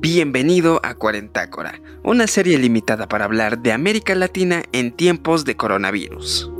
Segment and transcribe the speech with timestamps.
[0.00, 6.50] Bienvenido a Cuarentácora, una serie limitada para hablar de América Latina en tiempos de coronavirus.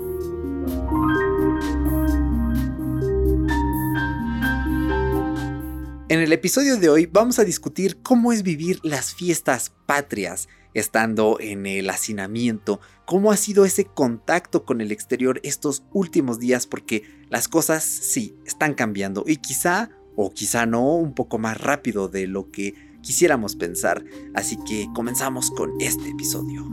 [6.08, 10.48] En el episodio de hoy vamos a discutir cómo es vivir las fiestas patrias
[10.80, 16.66] estando en el hacinamiento, cómo ha sido ese contacto con el exterior estos últimos días
[16.66, 22.08] porque las cosas sí están cambiando y quizá o quizá no un poco más rápido
[22.08, 24.04] de lo que quisiéramos pensar.
[24.34, 26.66] Así que comenzamos con este episodio.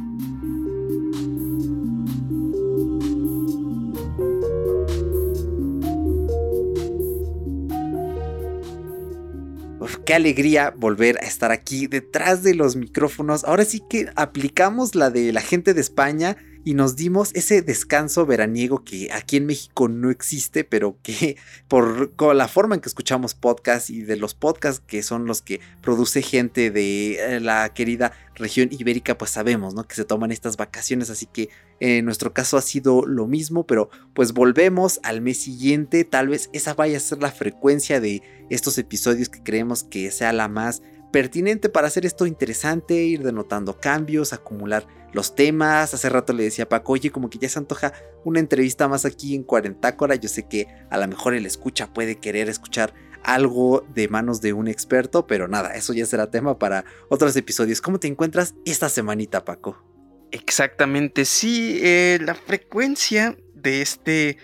[10.05, 13.43] Qué alegría volver a estar aquí detrás de los micrófonos.
[13.43, 18.25] Ahora sí que aplicamos la de la gente de España y nos dimos ese descanso
[18.25, 21.37] veraniego que aquí en México no existe, pero que
[21.67, 25.59] por la forma en que escuchamos podcasts y de los podcasts que son los que
[25.81, 29.83] produce gente de eh, la querida región ibérica, pues sabemos, ¿no?
[29.87, 31.49] Que se toman estas vacaciones, así que
[31.85, 36.49] en nuestro caso ha sido lo mismo, pero pues volvemos al mes siguiente, tal vez
[36.53, 40.81] esa vaya a ser la frecuencia de estos episodios que creemos que sea la más
[41.11, 45.93] pertinente para hacer esto interesante, ir denotando cambios, acumular los temas.
[45.93, 47.91] Hace rato le decía a Paco, oye, como que ya se antoja
[48.23, 50.15] una entrevista más aquí en Cuarentácora.
[50.15, 54.53] Yo sé que a lo mejor el escucha puede querer escuchar algo de manos de
[54.53, 57.81] un experto, pero nada, eso ya será tema para otros episodios.
[57.81, 59.92] ¿Cómo te encuentras esta semanita, Paco?
[60.33, 64.39] Exactamente, sí, eh, la frecuencia de este,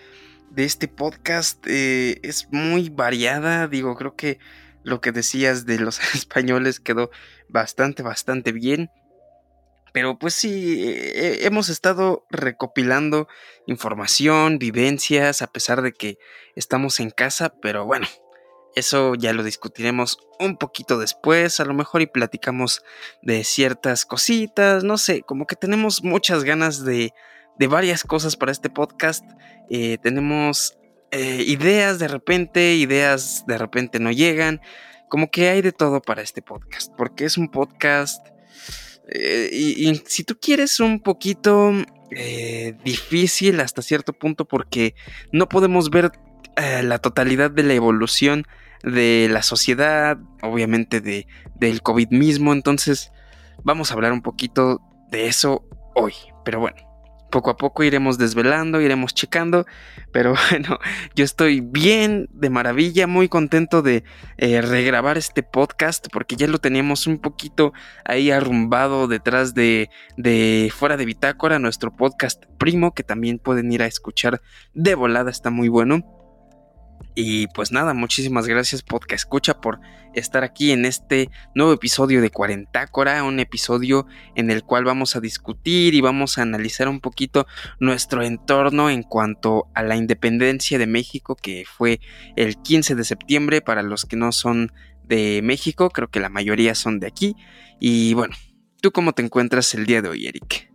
[0.50, 4.38] de este podcast eh, es muy variada, digo, creo que
[4.84, 7.10] lo que decías de los españoles quedó
[7.48, 8.88] bastante, bastante bien.
[9.92, 13.26] Pero pues sí, eh, hemos estado recopilando
[13.66, 16.18] información, vivencias, a pesar de que
[16.54, 18.06] estamos en casa, pero bueno,
[18.74, 22.82] eso ya lo discutiremos un poquito después, a lo mejor y platicamos
[23.22, 27.12] de ciertas cositas, no sé, como que tenemos muchas ganas de,
[27.60, 29.24] de varias cosas para este podcast.
[29.68, 30.78] Eh, tenemos
[31.10, 34.62] eh, ideas de repente, ideas de repente no llegan.
[35.10, 38.26] Como que hay de todo para este podcast, porque es un podcast...
[39.12, 41.72] Eh, y, si tú quieres un poquito
[42.82, 44.94] difícil hasta cierto punto porque
[45.30, 46.10] no podemos ver
[46.82, 48.44] la totalidad de la evolución
[48.82, 53.12] de la sociedad, obviamente de, del COVID mismo, entonces
[53.62, 56.90] vamos a hablar un poquito de eso hoy, pero bueno
[57.30, 59.64] poco a poco iremos desvelando, iremos checando,
[60.12, 60.78] pero bueno,
[61.14, 64.04] yo estoy bien, de maravilla, muy contento de
[64.36, 67.72] eh, regrabar este podcast porque ya lo teníamos un poquito
[68.04, 73.82] ahí arrumbado detrás de, de Fuera de Bitácora, nuestro podcast primo, que también pueden ir
[73.82, 74.42] a escuchar
[74.74, 76.19] de volada, está muy bueno.
[77.22, 79.78] Y pues nada, muchísimas gracias Podcast Escucha por
[80.14, 85.20] estar aquí en este nuevo episodio de Cuarentácora, un episodio en el cual vamos a
[85.20, 87.46] discutir y vamos a analizar un poquito
[87.78, 92.00] nuestro entorno en cuanto a la independencia de México que fue
[92.36, 94.72] el 15 de septiembre para los que no son
[95.04, 97.36] de México, creo que la mayoría son de aquí.
[97.78, 98.34] Y bueno,
[98.80, 100.72] ¿tú cómo te encuentras el día de hoy, Eric?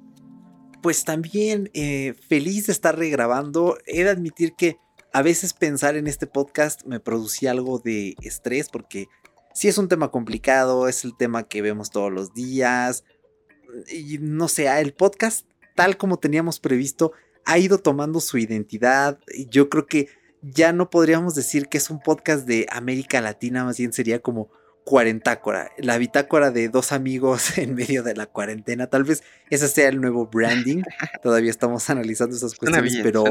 [0.83, 3.79] Pues también eh, feliz de estar regrabando.
[3.87, 4.77] He de admitir que
[5.15, 9.07] a veces pensar en este podcast me producía algo de estrés porque
[9.53, 13.05] si es un tema complicado, es el tema que vemos todos los días.
[13.89, 17.13] Y no sé, el podcast, tal como teníamos previsto,
[17.45, 19.17] ha ido tomando su identidad.
[19.49, 20.09] Yo creo que
[20.41, 24.49] ya no podríamos decir que es un podcast de América Latina, más bien sería como
[24.83, 28.87] cuarentácora, la bitácora de dos amigos en medio de la cuarentena.
[28.87, 30.83] Tal vez ese sea el nuevo branding.
[31.23, 33.23] Todavía estamos analizando esas cuestiones, pero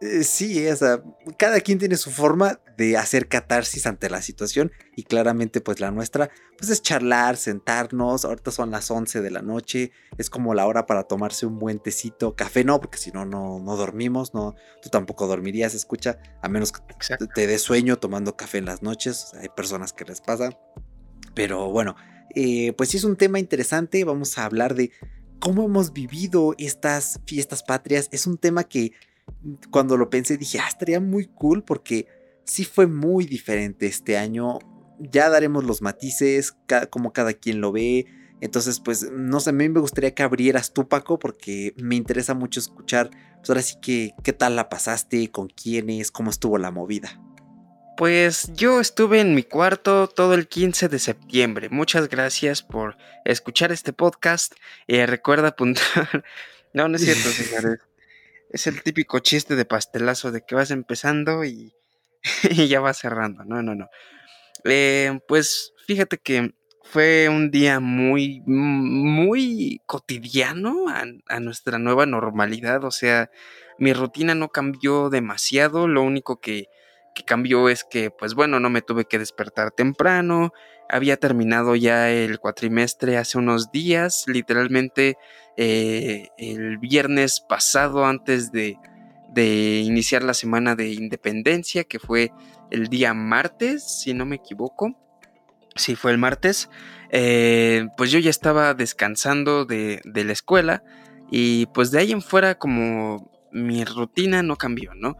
[0.00, 1.02] eh, sí, o sea,
[1.36, 5.90] cada quien tiene su forma de hacer catarsis ante la situación y claramente pues la
[5.90, 10.66] nuestra pues es charlar, sentarnos, ahorita son las 11 de la noche, es como la
[10.66, 14.54] hora para tomarse un buen tecito, café no, porque si no, no, no dormimos, no,
[14.82, 16.80] tú tampoco dormirías, escucha, a menos que
[17.34, 20.58] te dé sueño tomando café en las noches, hay personas que les pasa,
[21.34, 21.96] pero bueno,
[22.34, 24.92] eh, pues sí es un tema interesante, vamos a hablar de
[25.40, 28.92] cómo hemos vivido estas fiestas patrias, es un tema que
[29.70, 32.06] cuando lo pensé dije, ah, estaría muy cool porque
[32.44, 34.58] sí fue muy diferente este año.
[34.98, 36.56] Ya daremos los matices,
[36.90, 38.06] como cada quien lo ve.
[38.40, 42.34] Entonces, pues, no sé, a mí me gustaría que abrieras tú, Paco, porque me interesa
[42.34, 45.30] mucho escuchar, pues ahora sí que, ¿qué tal la pasaste?
[45.30, 46.10] ¿Con quiénes?
[46.10, 47.20] ¿Cómo estuvo la movida?
[47.96, 51.68] Pues yo estuve en mi cuarto todo el 15 de septiembre.
[51.68, 52.96] Muchas gracias por
[53.26, 54.54] escuchar este podcast.
[54.86, 56.24] Eh, recuerda apuntar.
[56.72, 57.78] no, no es cierto, señores.
[58.50, 61.72] Es el típico chiste de pastelazo de que vas empezando y,
[62.68, 63.44] ya vas cerrando.
[63.44, 63.88] No, no, no.
[64.64, 72.84] Eh, pues fíjate que fue un día muy, muy cotidiano a, nuestra nueva normalidad.
[72.84, 73.30] O sea,
[73.78, 75.86] mi rutina no cambió demasiado.
[75.86, 76.66] Lo único que,
[77.14, 80.52] que, cambió es que, pues bueno, no me tuve que despertar temprano.
[80.90, 84.24] Había terminado ya el cuatrimestre hace unos días.
[84.26, 85.16] Literalmente
[85.56, 88.76] eh, el viernes pasado, antes de,
[89.32, 92.32] de iniciar la semana de independencia, que fue
[92.70, 94.96] el día martes, si no me equivoco
[95.76, 96.68] sí fue el martes,
[97.10, 100.82] eh, pues yo ya estaba descansando de, la escuela
[101.30, 105.16] y pues de ahí en fuera como mi rutina no cambió, ¿no?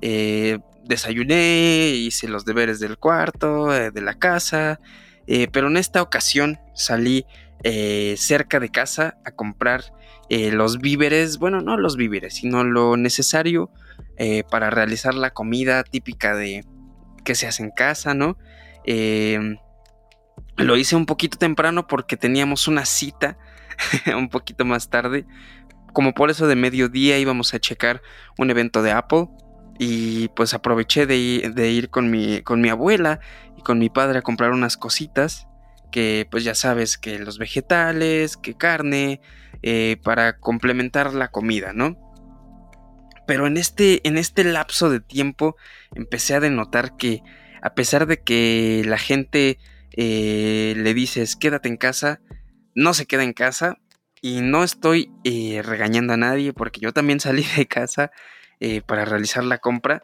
[0.00, 4.80] Eh, desayuné, hice los deberes del cuarto, eh, de la casa,
[5.52, 7.26] pero en esta ocasión salí
[8.16, 9.92] cerca de casa a comprar
[10.30, 13.70] los víveres, bueno, no los víveres, sino lo necesario
[14.50, 16.64] para realizar la comida típica de
[17.24, 18.38] que se hace en casa, ¿no?
[20.56, 23.38] Lo hice un poquito temprano porque teníamos una cita
[24.16, 25.26] un poquito más tarde.
[25.92, 28.02] Como por eso de mediodía íbamos a checar
[28.38, 29.28] un evento de Apple.
[29.78, 33.20] Y pues aproveché de, ir con mi, con mi abuela
[33.56, 35.46] y con mi padre a comprar unas cositas.
[35.92, 39.20] Que pues ya sabes que los vegetales, que carne,
[39.62, 41.96] eh, para complementar la comida, ¿no?
[43.26, 45.56] Pero en este, en este lapso de tiempo
[45.94, 47.22] empecé a denotar que
[47.60, 49.58] a pesar de que la gente
[49.92, 52.20] eh, le dices quédate en casa,
[52.74, 53.78] no se queda en casa
[54.22, 58.10] y no estoy eh, regañando a nadie porque yo también salí de casa
[58.60, 60.02] eh, para realizar la compra.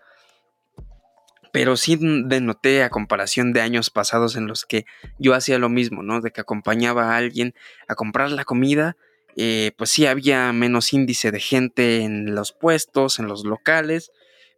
[1.52, 4.86] Pero sí denoté a comparación de años pasados en los que
[5.18, 6.20] yo hacía lo mismo, ¿no?
[6.20, 7.54] De que acompañaba a alguien
[7.86, 8.96] a comprar la comida,
[9.76, 14.10] pues sí había menos índice de gente en los puestos, en los locales,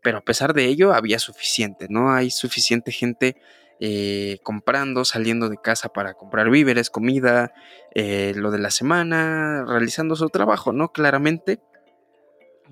[0.02, 2.12] pero a pesar de ello había suficiente, ¿no?
[2.12, 3.36] Hay suficiente gente
[3.78, 7.52] eh, comprando, saliendo de casa para comprar víveres, comida,
[7.94, 10.92] eh, lo de la semana, realizando su trabajo, ¿no?
[10.92, 11.60] Claramente,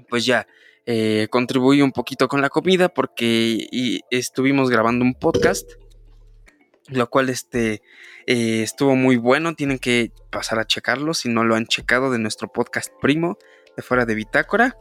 [0.09, 0.47] pues ya
[0.87, 5.71] eh, contribuí un poquito con la comida porque estuvimos grabando un podcast,
[6.89, 7.83] lo cual este,
[8.27, 12.49] estuvo muy bueno, tienen que pasar a checarlo si no lo han checado de nuestro
[12.49, 13.39] podcast primo
[13.77, 14.77] de fuera de Bitácora.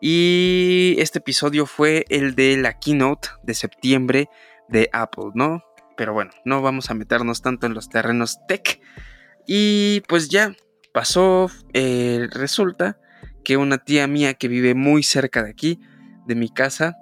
[0.00, 4.28] Y este episodio fue el de la keynote de septiembre
[4.68, 5.64] de Apple, ¿no?
[5.96, 8.80] Pero bueno, no vamos a meternos tanto en los terrenos tech.
[9.46, 10.54] Y pues ya
[10.92, 12.98] pasó, eh, resulta
[13.44, 15.80] que una tía mía que vive muy cerca de aquí,
[16.26, 16.96] de mi casa,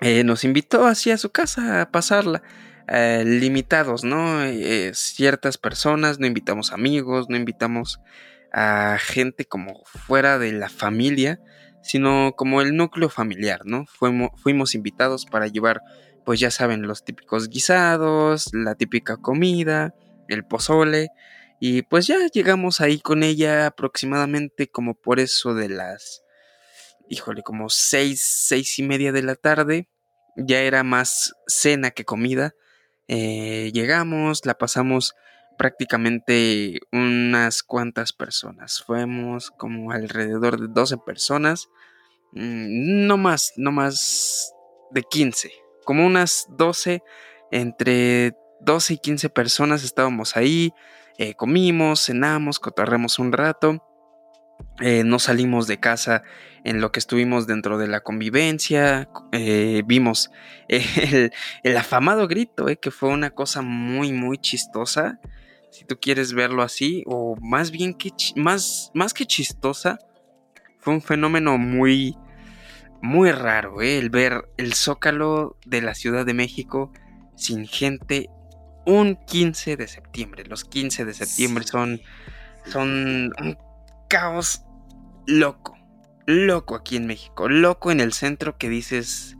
[0.00, 2.42] eh, nos invitó así a su casa a pasarla.
[2.88, 4.42] Eh, limitados, ¿no?
[4.92, 7.98] ciertas personas, no invitamos amigos, no invitamos
[8.52, 11.40] a gente como fuera de la familia,
[11.82, 13.86] sino como el núcleo familiar, ¿no?
[13.86, 15.82] Fuimos invitados para llevar
[16.26, 19.94] pues ya saben, los típicos guisados, la típica comida,
[20.26, 21.10] el pozole.
[21.60, 26.22] Y pues ya llegamos ahí con ella aproximadamente como por eso de las,
[27.08, 29.88] híjole, como seis, seis y media de la tarde.
[30.36, 32.54] Ya era más cena que comida.
[33.08, 35.14] Eh, llegamos, la pasamos
[35.56, 38.82] prácticamente unas cuantas personas.
[38.84, 41.68] Fuimos como alrededor de 12 personas.
[42.32, 44.52] Mm, no más, no más
[44.90, 47.02] de 15 como unas 12,
[47.50, 50.74] entre 12 y 15 personas estábamos ahí,
[51.18, 53.82] eh, comimos, cenamos, cotarremos un rato.
[54.80, 56.22] Eh, no salimos de casa
[56.64, 59.08] en lo que estuvimos dentro de la convivencia.
[59.32, 60.30] Eh, vimos
[60.68, 65.18] el, afamado grito, que fue una cosa muy, muy chistosa.
[65.70, 69.98] Si tú quieres verlo así, o más bien que más, más que chistosa,
[70.78, 72.16] fue un fenómeno muy,
[73.00, 73.80] muy raro.
[73.80, 76.92] El ver el zócalo de la Ciudad de México
[77.36, 78.28] sin gente
[78.86, 80.44] un 15 de septiembre.
[80.46, 82.00] Los 15 de septiembre son,
[82.64, 83.58] son un
[84.08, 84.62] caos
[85.26, 85.76] loco.
[86.26, 87.48] Loco aquí en México.
[87.48, 89.36] Loco en el centro que dices...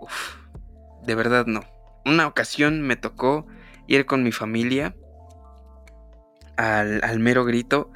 [0.00, 0.36] Uf,
[1.04, 1.64] de verdad no.
[2.04, 3.46] Una ocasión me tocó
[3.86, 4.96] ir con mi familia
[6.56, 7.92] al, al mero grito.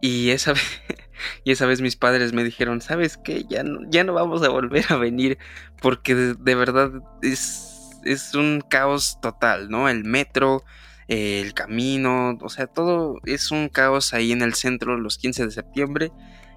[0.00, 0.82] Y esa vez,
[1.44, 3.44] y esa vez mis padres me dijeron, ¿sabes qué?
[3.48, 5.38] Ya no, ya no vamos a volver a venir
[5.80, 6.90] porque de, verdad
[7.22, 7.71] es,
[8.04, 9.88] es un caos total, ¿no?
[9.88, 10.62] El metro,
[11.08, 15.50] el camino, o sea, todo es un caos ahí en el centro los 15 de
[15.50, 16.12] septiembre.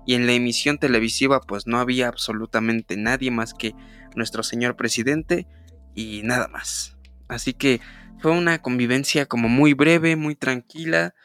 [0.07, 3.73] Y en la emisión televisiva pues no había absolutamente nadie más que
[4.15, 5.47] nuestro señor presidente
[5.95, 6.95] y nada más.
[7.27, 7.81] Así que
[8.19, 11.15] fue una convivencia como muy breve, muy tranquila,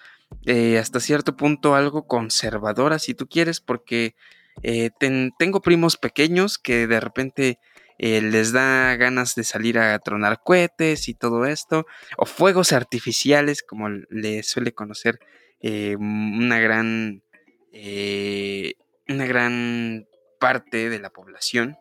[0.47, 4.15] eh, hasta cierto punto algo conservadora, si tú quieres, porque
[4.63, 4.91] Eh,
[5.39, 7.59] tengo primos pequeños que de repente
[8.03, 13.63] eh, les da ganas de salir a tronar cohetes y todo esto, o fuegos artificiales,
[13.63, 15.19] como le suele conocer
[15.61, 17.23] eh, una gran
[19.09, 20.07] una gran
[20.41, 21.77] parte de la población.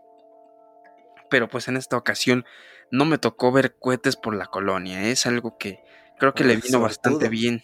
[1.30, 2.46] Pero pues en esta ocasión
[2.92, 5.10] no me tocó ver cohetes por la colonia.
[5.10, 5.80] Es algo que
[6.20, 7.64] creo que le vino bastante bien.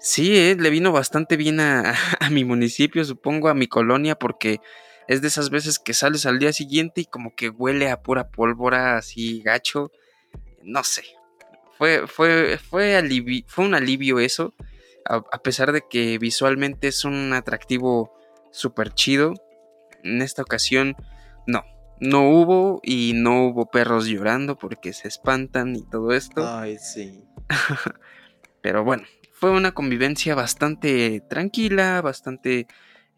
[0.00, 1.94] Sí, eh, le vino bastante bien a,
[2.30, 4.60] mi municipio, supongo, a mi colonia, porque
[5.08, 8.28] es de esas veces que sales al día siguiente y como que huele a pura
[8.28, 9.90] pólvora así gacho.
[10.62, 11.02] No sé.
[11.78, 13.00] Fue, fue, fue,
[13.46, 14.54] fue un alivio eso.
[15.06, 18.12] A, pesar de que visualmente es un atractivo
[18.52, 19.32] súper chido.
[20.04, 20.94] En esta ocasión,
[21.46, 21.64] no.
[22.00, 26.46] No hubo y no hubo perros llorando porque se espantan y todo esto.
[26.46, 27.24] Ay, sí.
[28.60, 32.66] Pero bueno, fue una convivencia bastante tranquila, bastante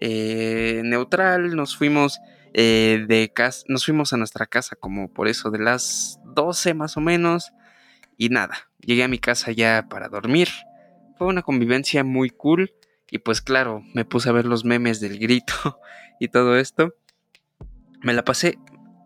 [0.01, 1.55] eh, neutral.
[1.55, 2.21] Nos fuimos
[2.53, 6.97] eh, de casa, nos fuimos a nuestra casa como por eso de las 12 más
[6.97, 7.53] o menos.
[8.17, 10.49] Y nada, llegué a mi casa ya para dormir.
[11.17, 12.73] Fue una convivencia muy cool.
[13.11, 15.55] Y pues claro, me puse a ver los memes del grito
[16.21, 16.95] y todo esto.
[18.03, 18.59] Me la pasé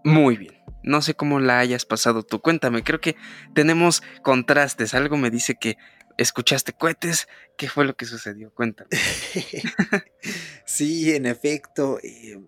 [0.04, 0.54] muy bien.
[0.82, 2.40] No sé cómo la hayas pasado tú.
[2.40, 3.16] Cuéntame, creo que
[3.54, 4.94] tenemos contrastes.
[4.94, 5.78] Algo me dice que
[6.18, 7.28] escuchaste cohetes.
[7.56, 8.52] ¿Qué fue lo que sucedió?
[8.52, 8.90] Cuéntame.
[10.64, 11.98] sí, en efecto.
[12.02, 12.40] Eh,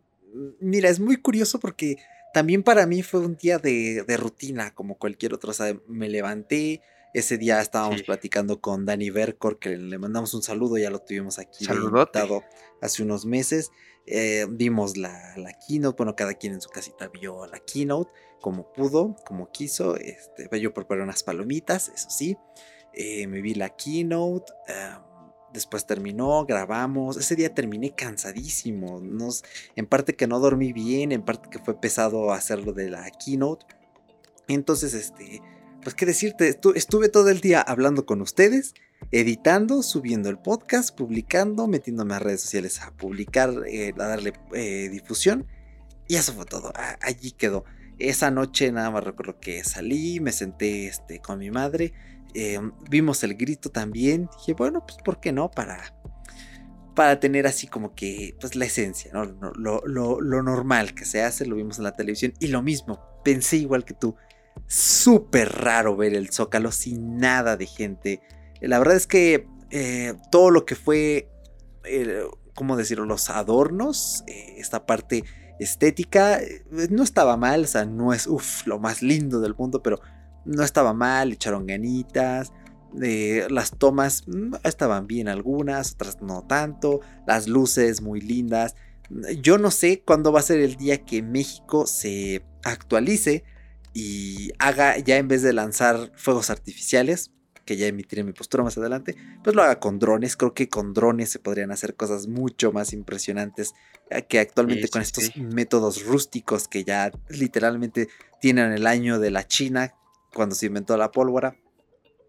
[0.61, 1.96] mira, es muy curioso porque
[2.32, 5.50] también para mí fue un día de, rutina, como cualquier otro.
[5.50, 6.82] O sea, me levanté.
[7.14, 11.38] Ese día estábamos platicando con Dani Bercor, que le mandamos un saludo, ya lo tuvimos
[11.38, 12.44] aquí invitado
[12.82, 13.70] hace unos meses.
[14.04, 18.70] Eh, vimos la, la, keynote, bueno, cada quien en su casita vio la keynote como
[18.73, 19.96] pudo, como quiso.
[19.96, 22.37] Este, yo preparé unas palomitas, eso sí.
[22.97, 24.53] Eh, me vi la keynote,
[25.53, 31.23] después terminó, grabamos, ese día terminé cansadísimo, nos, en parte que no dormí bien, en
[31.23, 33.67] parte que fue pesado hacerlo de la keynote.
[34.49, 35.43] Entonces, este,
[35.83, 38.75] pues qué decirte, estuve todo el día hablando con ustedes,
[39.11, 44.88] editando, subiendo el podcast, publicando, metiéndome a redes sociales a publicar, eh, a darle eh,
[44.91, 45.47] difusión.
[46.09, 47.65] Y eso fue todo, allí quedó.
[47.99, 51.93] Esa noche nada más recuerdo que salí, me senté este, con mi madre
[52.38, 54.28] Em, vimos el grito también.
[54.37, 55.50] Dije, bueno, pues ¿por qué no?
[55.50, 55.95] Para,
[56.95, 59.25] para tener así como que, pues la esencia, ¿no?
[59.55, 62.35] Lo, normal que se hace, lo vimos en la televisión.
[62.38, 64.16] Y lo mismo, pensé igual que tú.
[64.66, 68.21] Súper raro ver el zócalo sin nada de gente.
[68.61, 71.31] La verdad es que eh, todo lo que fue,
[72.55, 73.07] ¿cómo decirlo?
[73.07, 75.25] Los adornos, eh, esta parte
[75.59, 79.83] estética, eh, no estaba mal, o sea, no es, uff, lo más lindo del mundo,
[79.83, 80.00] pero
[80.47, 82.53] no estaba mal, echaron ganitas.
[83.03, 87.00] Eh, las tomas mm, estaban bien algunas, otras no tanto.
[87.26, 88.75] Las luces muy lindas.
[89.41, 93.45] Yo no sé cuándo va a ser el día que México se actualice
[93.93, 97.31] y haga ya en vez de lanzar fuegos artificiales,
[97.65, 100.37] que ya emitiré mi postura más adelante, pues lo haga con drones.
[100.37, 103.75] Creo que con drones se podrían hacer cosas mucho más impresionantes
[104.11, 108.09] eh, que actualmente con estos métodos rústicos que ya literalmente
[108.41, 109.95] tienen el año de la China,
[110.37, 111.57] cuando se inventó la pólvora.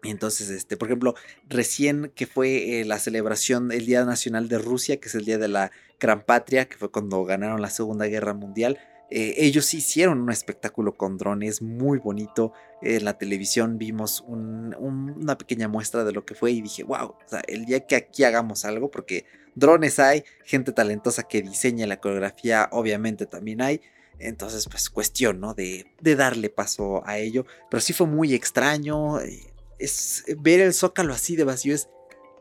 [0.02, 1.14] Entonces, este, por ejemplo,
[1.48, 5.36] recién que fue eh, la celebración, el Día Nacional de Rusia, que es el Día
[5.36, 8.78] de la Gran Patria, que fue cuando ganaron la Segunda Guerra Mundial,
[9.10, 12.52] eh, ellos hicieron un espectáculo con drones muy bonito.
[12.80, 17.14] En la televisión vimos una pequeña muestra de lo que fue y dije, wow,
[17.46, 22.68] el día que aquí hagamos algo, porque drones hay, gente talentosa que diseña la coreografía,
[22.72, 23.80] obviamente también hay.
[24.18, 25.54] Entonces, pues cuestión, ¿no?
[25.54, 27.46] De, darle paso a ello.
[27.70, 29.20] Pero sí fue muy extraño.
[29.20, 31.88] Eh, es, ver el zócalo así de vacío es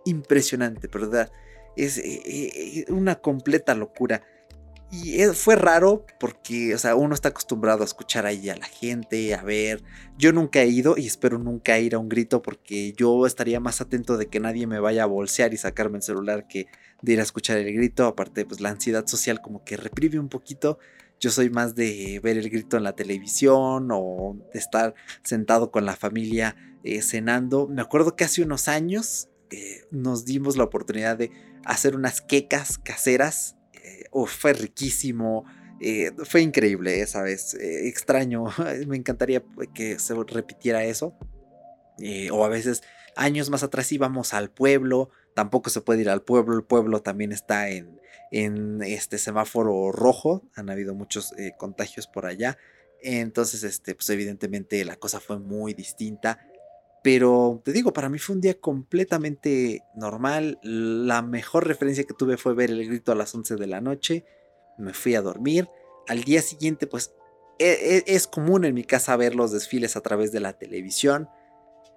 [0.06, 1.32] impresionante, ¿verdad?
[1.76, 4.24] Es eh, eh, una completa locura.
[4.90, 9.36] Y fue raro porque, o sea, uno está acostumbrado a escuchar ahí a la gente,
[9.36, 9.84] a ver.
[10.18, 13.82] Yo nunca he ido y espero nunca ir a un grito porque yo estaría más
[13.82, 16.68] atento de que nadie me vaya a bolsear y sacarme el celular que
[17.02, 18.06] de ir a escuchar el grito.
[18.06, 20.80] Aparte, pues la ansiedad social como que reprime un poquito.
[21.20, 24.94] Yo soy más de ver el grito en la televisión o de estar
[25.24, 27.68] sentado con la familia eh, cenando.
[27.68, 31.32] Me acuerdo que hace unos años eh, nos dimos la oportunidad de
[31.66, 33.58] hacer unas quecas caseras.
[33.74, 35.46] Eh, fue riquísimo.
[36.24, 37.56] fue increíble esa vez.
[37.60, 38.46] extraño.
[38.88, 39.44] Me encantaría
[39.74, 41.18] que se repitiera eso.
[42.32, 42.84] o a veces
[43.16, 45.10] años más atrás íbamos al pueblo.
[45.38, 46.56] Tampoco se puede ir al pueblo.
[46.56, 48.00] El pueblo también está en,
[48.82, 50.42] este semáforo rojo.
[50.56, 52.58] Han habido muchos eh, contagios por allá.
[53.04, 56.40] Entonces, este, pues evidentemente la cosa fue muy distinta.
[57.04, 60.58] Pero te digo, para mí fue un día completamente normal.
[60.64, 64.26] La mejor referencia que tuve fue ver el grito a las 11 de la noche.
[64.80, 65.70] me fui a dormir.
[66.08, 67.14] Al día siguiente, pues
[67.60, 71.30] e, e, es, común en mi casa ver los desfiles a través de la televisión,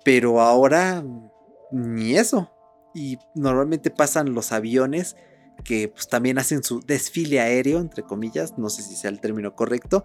[0.05, 1.03] pero ahora
[1.71, 2.53] ni eso.
[2.95, 5.17] Y normalmente pasan los aviones
[5.65, 9.55] que pues, también hacen su desfile aéreo, entre comillas, no sé si sea el término
[9.55, 10.05] correcto,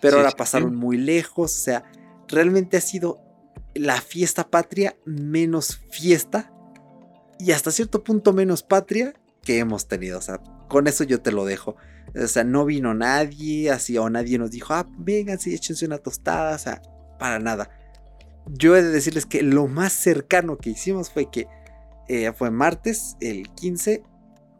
[0.00, 1.84] pero ahora pasaron muy lejos, o sea,
[2.28, 3.20] realmente ha sido
[3.74, 6.52] la fiesta patria menos fiesta
[7.38, 11.32] y hasta cierto punto menos patria que hemos tenido, o sea, con eso yo te
[11.32, 11.76] lo dejo.
[12.14, 15.98] O sea, no vino nadie, así, o nadie nos dijo, ah, vengan, sí, échense una
[15.98, 16.80] tostada, o sea,
[17.18, 17.68] para nada.
[18.46, 21.46] Yo he de decirles que lo más cercano que hicimos fue que
[22.08, 24.02] eh, fue martes, el 15,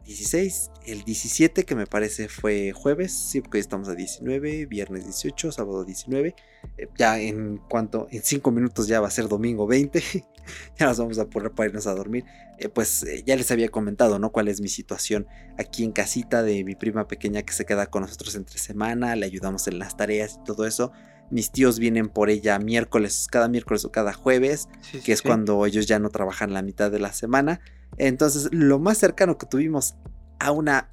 [0.05, 5.05] 16, el 17, que me parece fue jueves, sí, porque hoy estamos a 19, viernes
[5.05, 6.35] 18, sábado 19.
[6.79, 10.01] Eh, ya en cuanto, en 5 minutos ya va a ser domingo 20,
[10.79, 12.25] ya nos vamos a poner para irnos a dormir.
[12.59, 14.31] Eh, pues ya les había comentado, ¿no?
[14.31, 15.27] Cuál es mi situación
[15.59, 19.27] aquí en casita de mi prima pequeña que se queda con nosotros entre semana, le
[19.27, 20.93] ayudamos en las tareas y todo eso.
[21.31, 24.69] Mis tíos vienen por ella miércoles, cada miércoles o cada jueves,
[25.05, 27.61] que es cuando ellos ya no trabajan la mitad de la semana.
[27.99, 29.97] Entonces, lo más cercano que tuvimos
[30.39, 30.91] a una,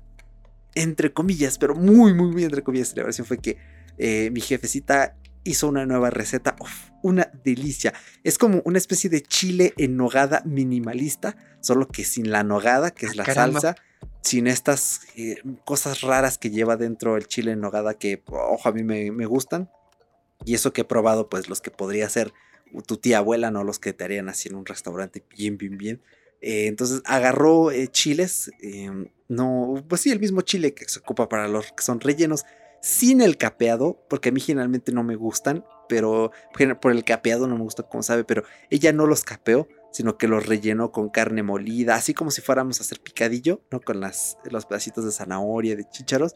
[0.75, 3.57] entre comillas, pero muy, muy, muy entre comillas, celebración fue que
[3.97, 6.55] eh, mi jefecita hizo una nueva receta.
[7.01, 7.93] una delicia.
[8.23, 13.05] Es como una especie de chile en nogada minimalista, solo que sin la nogada, que
[13.07, 13.75] es ah, la salsa,
[14.21, 15.35] sin estas eh,
[15.65, 19.25] cosas raras que lleva dentro el chile en nogada que, ojo, a mí me, me
[19.25, 19.69] gustan.
[20.45, 22.33] Y eso que he probado, pues los que podría ser
[22.87, 26.01] tu tía abuela, no los que te harían así en un restaurante bien, bien, bien.
[26.41, 31.29] Eh, entonces agarró eh, chiles, em, no, pues sí, el mismo chile que se ocupa
[31.29, 32.45] para los que son rellenos,
[32.81, 36.31] sin el capeado, porque a mí generalmente no me gustan, pero
[36.81, 40.27] por el capeado no me gusta como sabe, pero ella no los capeó, sino que
[40.27, 43.79] los rellenó con carne molida, así como si fuéramos a hacer picadillo, ¿no?
[43.79, 46.35] Con las, los pedacitos de zanahoria, de chícharos,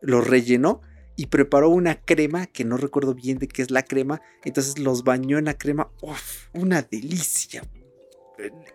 [0.00, 0.82] los rellenó
[1.18, 4.22] y preparó una crema que no recuerdo bien de qué es la crema.
[4.44, 5.90] Entonces los bañó en la crema.
[6.00, 7.64] Uf, una delicia.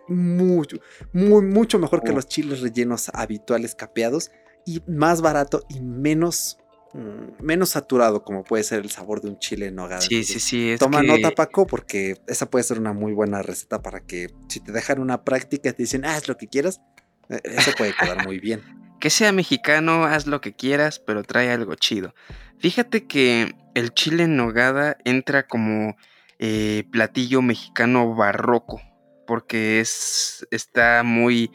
[0.08, 0.76] Mucho,
[1.14, 4.30] muy, mucho mejor que los chiles rellenos habituales capeados.
[4.66, 6.58] Y más barato y menos,
[6.92, 10.02] mm, menos saturado como puede ser el sabor de un chile en nogada.
[10.02, 10.76] Sí, sí, sí.
[10.78, 14.70] toma nota, Paco, porque esa puede ser una muy buena receta para que si te
[14.70, 16.82] dejan una práctica y te dicen, haz lo que quieras,
[17.30, 18.83] eh, eso puede quedar muy bien.
[19.04, 22.14] Que sea mexicano, haz lo que quieras, pero trae algo chido.
[22.58, 25.94] Fíjate que el chile en nogada entra como
[26.38, 28.80] eh, platillo mexicano barroco,
[29.26, 31.50] porque es, está muy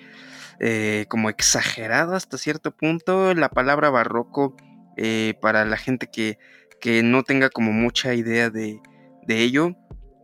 [0.60, 3.34] eh, como exagerado hasta cierto punto.
[3.34, 4.56] La palabra barroco,
[4.96, 6.38] eh, para la gente que,
[6.80, 8.80] que, no tenga como mucha idea de,
[9.24, 9.76] de ello,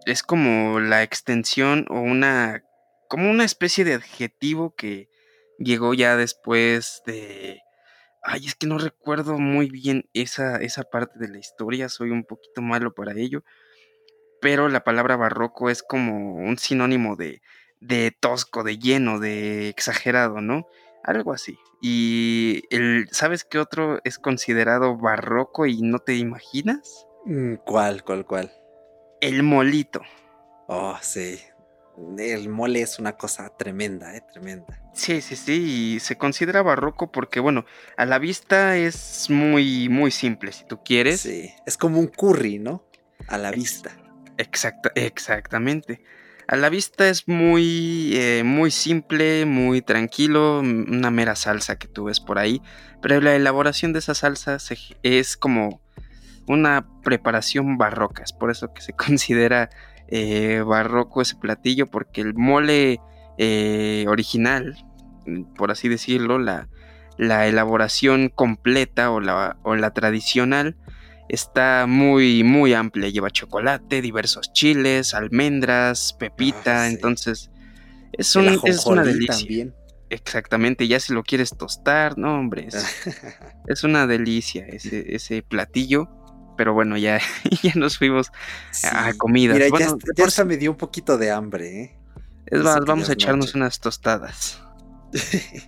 [0.06, 2.62] es como la extensión o una,
[3.10, 5.10] como una especie de adjetivo que
[5.58, 7.62] llegó ya después de...
[8.24, 12.24] Ay, es que no recuerdo muy bien esa, esa parte de la historia, soy un
[12.24, 13.44] poquito malo para ello,
[14.42, 17.42] pero la palabra barroco es como un sinónimo de,
[17.82, 20.68] de tosco, de lleno, de exagerado, ¿no?
[21.04, 21.60] Algo así.
[21.82, 27.06] Y el, ¿sabes qué otro es considerado barroco y no te imaginas?
[27.26, 28.52] Mm, ¿Cuál, cuál, cuál?
[29.22, 30.02] El molito.
[30.68, 31.40] Oh, sí
[32.18, 34.22] el mole es una cosa tremenda, ¿eh?
[34.32, 34.82] Tremenda.
[34.96, 37.66] Sí, sí, sí, y se considera barroco porque, bueno,
[37.98, 41.22] a la vista es muy, muy simple, si tú quieres.
[41.22, 42.88] Sí, es como un curry, ¿no?
[43.28, 43.98] A la vista.
[44.38, 46.02] Exacta, exactamente.
[46.48, 52.06] A la vista es muy, eh, muy simple, muy tranquilo, una mera salsa que tú
[52.06, 52.62] ves por ahí,
[53.02, 54.58] pero la elaboración de esa salsa
[55.04, 55.82] es como
[56.48, 59.70] una preparación barroca, es por eso que se considera
[60.08, 63.02] eh, barroco ese platillo porque el mole
[63.38, 64.78] eh, original,
[65.58, 66.70] por así decirlo, la,
[67.18, 70.76] la elaboración completa o la, o la, tradicional
[71.30, 73.10] está muy, muy amplia.
[73.10, 77.52] Lleva chocolate, diversos chiles, almendras, pepita, ah, entonces
[78.14, 79.74] es, un, es una delicia.
[80.10, 82.68] Exactamente, ya si lo quieres tostar, no hombre,
[83.68, 86.10] es, una delicia ese, ese platillo.
[86.58, 87.20] Pero bueno, ya,
[87.64, 88.32] ya nos fuimos
[88.84, 89.54] a comida.
[89.54, 91.95] Mira, ya, me dio un poquito de hambre, ¿eh?
[92.48, 94.62] Es más, vamos a echarnos unas tostadas.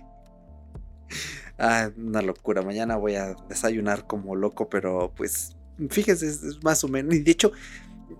[1.58, 2.62] ah, una locura.
[2.62, 5.56] Mañana voy a desayunar como loco, pero pues
[5.90, 7.14] fíjese, es, más o menos.
[7.14, 7.52] Y de hecho,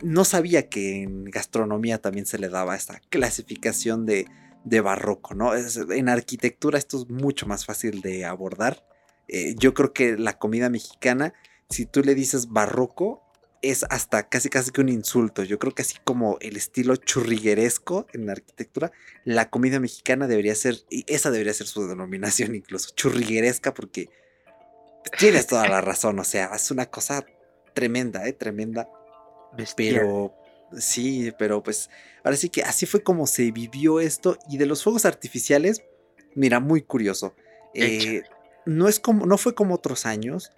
[0.03, 4.27] no sabía que en gastronomía también se le daba esta clasificación de,
[4.64, 5.53] de barroco, ¿no?
[5.55, 8.85] en arquitectura esto es mucho más fácil de abordar.
[9.29, 11.35] Eh, yo creo que la comida mexicana
[11.71, 13.23] si tú le dices barroco,
[13.62, 15.42] es hasta casi casi que un insulto.
[15.42, 18.92] Yo creo que así como el estilo churrigueresco en la arquitectura,
[19.25, 24.09] la comida mexicana debería ser, y esa debería ser su denominación incluso, churrigueresca, porque
[25.16, 27.25] Tienes toda la razón, o sea, es una cosa
[27.75, 28.33] tremenda, ¿eh?
[28.33, 28.88] Tremenda.
[29.77, 30.35] Pero
[30.77, 31.88] sí, pero pues
[32.23, 35.83] ahora sí que así fue como se vivió esto y de los fuegos artificiales,
[36.35, 37.35] mira, muy curioso.
[37.75, 38.23] Eh,
[38.66, 40.53] no es como, no fue como otros años,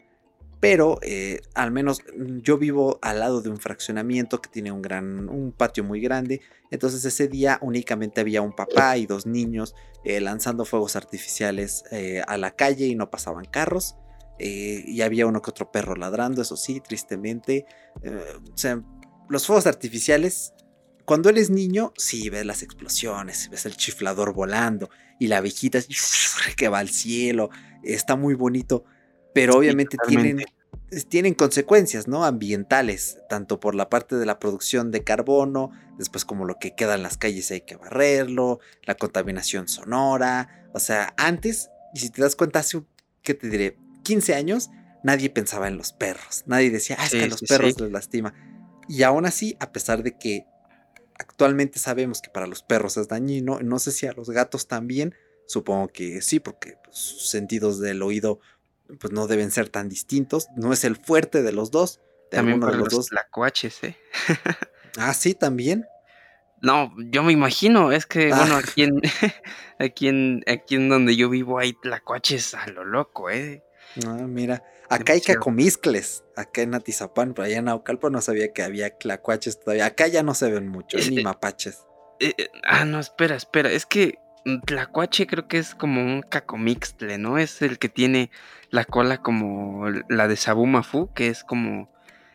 [0.61, 2.03] pero eh, al menos
[2.43, 6.43] yo vivo al lado de un fraccionamiento que tiene un gran, un patio muy grande.
[6.71, 11.85] Entonces ese día únicamente había un papá y dos niños eh, lanzando fuegos artificiales
[12.27, 13.97] a la calle y no pasaban carros.
[14.39, 17.67] y había uno que otro perro ladrando, eso sí, tristemente.
[18.05, 18.83] o sea,
[19.31, 20.53] los fuegos artificiales,
[21.05, 25.79] cuando eres niño, sí ves las explosiones, ves el chiflador volando y la abejita
[26.57, 27.49] que va al cielo,
[27.85, 28.85] está muy bonito,
[29.35, 30.45] pero obviamente tienen,
[31.09, 32.25] tienen consecuencias, ¿no?
[32.25, 36.95] Ambientales, tanto por la parte de la producción de carbono, después como lo que queda
[36.95, 42.23] en las calles hay que barrerlo, la contaminación sonora, o sea, antes, y si te
[42.23, 42.83] das cuenta, hace,
[43.23, 43.77] ¿qué te diré?
[44.03, 44.71] 15 años,
[45.03, 48.35] nadie pensaba en los perros, nadie decía, ah, es que a los perros les lastima.
[48.89, 50.47] Y aún así, a pesar de que
[51.19, 55.15] actualmente sabemos que para los perros es dañino, no sé si a los gatos también,
[55.47, 58.41] supongo que sí, porque sus sentidos del oído
[58.99, 62.01] pues no deben ser tan distintos, no es el fuerte de los dos.
[62.31, 63.07] también para los, dos.
[63.09, 63.97] tlacuaches, ¿eh?
[64.99, 65.87] ah, sí, también.
[66.63, 68.59] No, yo me imagino, es que, bueno, ah.
[68.59, 69.01] aquí en,
[69.79, 73.65] aquí en, aquí en donde yo vivo hay tlacuaches a lo loco, ¿eh?
[74.07, 74.63] Ah, mira.
[74.89, 79.61] Acá hay cacomiscles, acá en Atizapán, pero allá en Naucalpa no sabía que había tlacuaches
[79.61, 79.87] todavía.
[79.87, 81.85] Acá ya no se ven mucho, ni mapaches.
[82.19, 83.71] Eh, eh, ah, no, espera, espera.
[83.71, 84.19] Es que
[84.65, 87.39] tlacuache creo que es como un cacomixtle, ¿no?
[87.39, 88.31] Es el que tiene
[88.71, 91.91] la cola como la de Sabumafu, que es como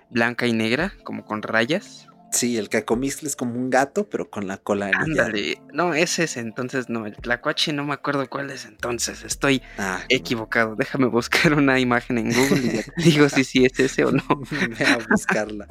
[0.10, 2.08] blanca y negra, como con rayas.
[2.32, 5.62] Sí, el cacomistle es como un gato, pero con la cola Ándale.
[5.72, 9.24] No, ese es entonces, no, el tlacuache no me acuerdo cuál es entonces.
[9.24, 10.76] Estoy ah, equivocado.
[10.76, 14.24] Déjame buscar una imagen en Google y digo si sí es ese o no.
[14.28, 15.68] Voy a buscarla.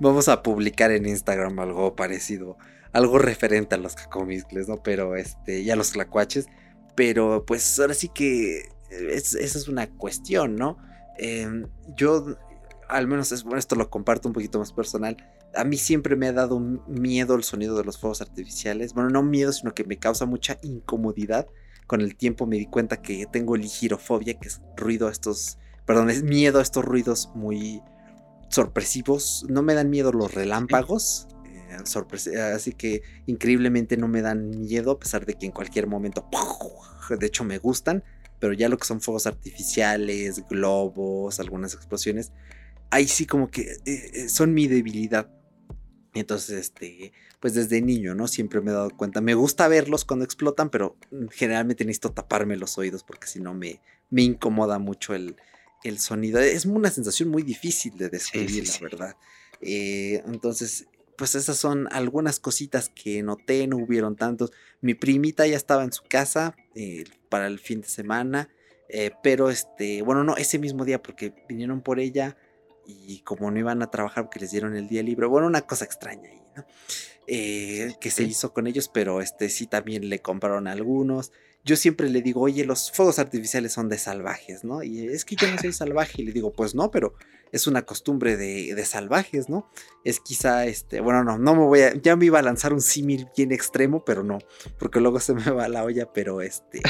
[0.00, 2.56] Vamos a publicar en Instagram algo parecido,
[2.92, 4.82] algo referente a los cacomistles, ¿no?
[4.82, 6.46] Pero este, ya los tlacuaches.
[6.94, 10.76] Pero pues ahora sí que esa es una cuestión, ¿no?
[11.18, 12.36] Em, yo
[12.88, 15.16] al menos es, bueno, esto lo comparto un poquito más personal.
[15.54, 18.92] A mí siempre me ha dado miedo el sonido de los fuegos artificiales.
[18.92, 21.46] Bueno, no miedo, sino que me causa mucha incomodidad.
[21.86, 26.10] Con el tiempo me di cuenta que tengo ligirofobia, que es ruido a estos, perdón,
[26.10, 27.82] es miedo a estos ruidos muy
[28.48, 29.46] sorpresivos.
[29.48, 31.28] No me dan miedo los relámpagos,
[31.74, 36.28] eh, así que increíblemente no me dan miedo, a pesar de que en cualquier momento,
[37.08, 38.04] de hecho me gustan,
[38.38, 42.32] pero ya lo que son fuegos artificiales, globos, algunas explosiones,
[42.90, 45.30] ahí sí como que eh, eh, son mi debilidad.
[46.14, 48.28] Entonces, este, pues desde niño, ¿no?
[48.28, 49.20] Siempre me he dado cuenta.
[49.20, 50.96] Me gusta verlos cuando explotan, pero
[51.30, 53.80] generalmente necesito taparme los oídos porque si no me,
[54.10, 55.36] me incomoda mucho el,
[55.84, 56.38] el, sonido.
[56.38, 59.16] Es una sensación muy difícil de describir, la verdad.
[59.62, 60.86] Eh, entonces,
[61.22, 64.50] pues esas son algunas cositas que noté, no hubieron tantos.
[64.80, 66.56] Mi primita ya estaba en su casa
[67.28, 68.48] para el fin de semana,
[69.22, 72.36] pero este, bueno, no, ese mismo día porque vinieron por ella
[72.88, 75.84] y como no iban a trabajar porque les dieron el día libre, bueno, una cosa
[75.84, 76.64] extraña ahí, ¿no?
[77.28, 81.30] Eh, que se hizo con ellos, pero este sí también le compraron algunos.
[81.64, 84.82] Yo siempre le digo, oye, los fuegos artificiales son de salvajes, ¿no?
[84.82, 86.22] Y es que yo no soy salvaje.
[86.22, 87.14] Y le digo, pues no, pero
[87.52, 89.70] es una costumbre de, de salvajes, ¿no?
[90.04, 92.80] Es quizá, este, bueno, no, no me voy a, ya me iba a lanzar un
[92.80, 94.38] símil bien extremo, pero no,
[94.78, 96.80] porque luego se me va la olla, pero este,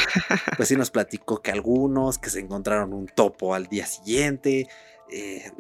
[0.57, 4.69] pues sí nos platicó que algunos, que se encontraron un topo al día siguiente,
[5.13, 5.51] eh,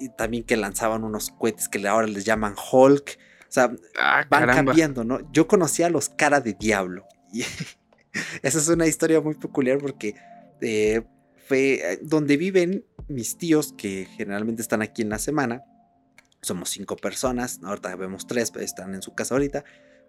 [0.00, 3.18] y también que lanzaban unos cohetes que ahora les llaman Hulk.
[3.42, 5.20] O sea, ah, van cambiando, ¿no?
[5.32, 7.06] Yo conocía a los cara de diablo.
[7.32, 7.42] Y
[8.42, 10.16] esa es una historia muy peculiar porque
[10.60, 11.02] eh,
[11.46, 15.64] fue eh, donde viven mis tíos, que generalmente están aquí en la semana.
[16.42, 19.64] Somos cinco personas, ahorita vemos tres, pero están en su casa ahorita.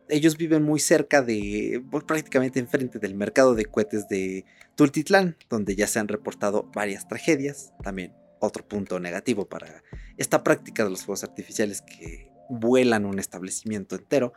[0.09, 4.45] Ellos viven muy cerca de, pues, prácticamente enfrente del mercado de cohetes de
[4.75, 7.73] Tultitlán, donde ya se han reportado varias tragedias.
[7.83, 9.83] También otro punto negativo para
[10.17, 14.33] esta práctica de los fuegos artificiales que vuelan un establecimiento entero.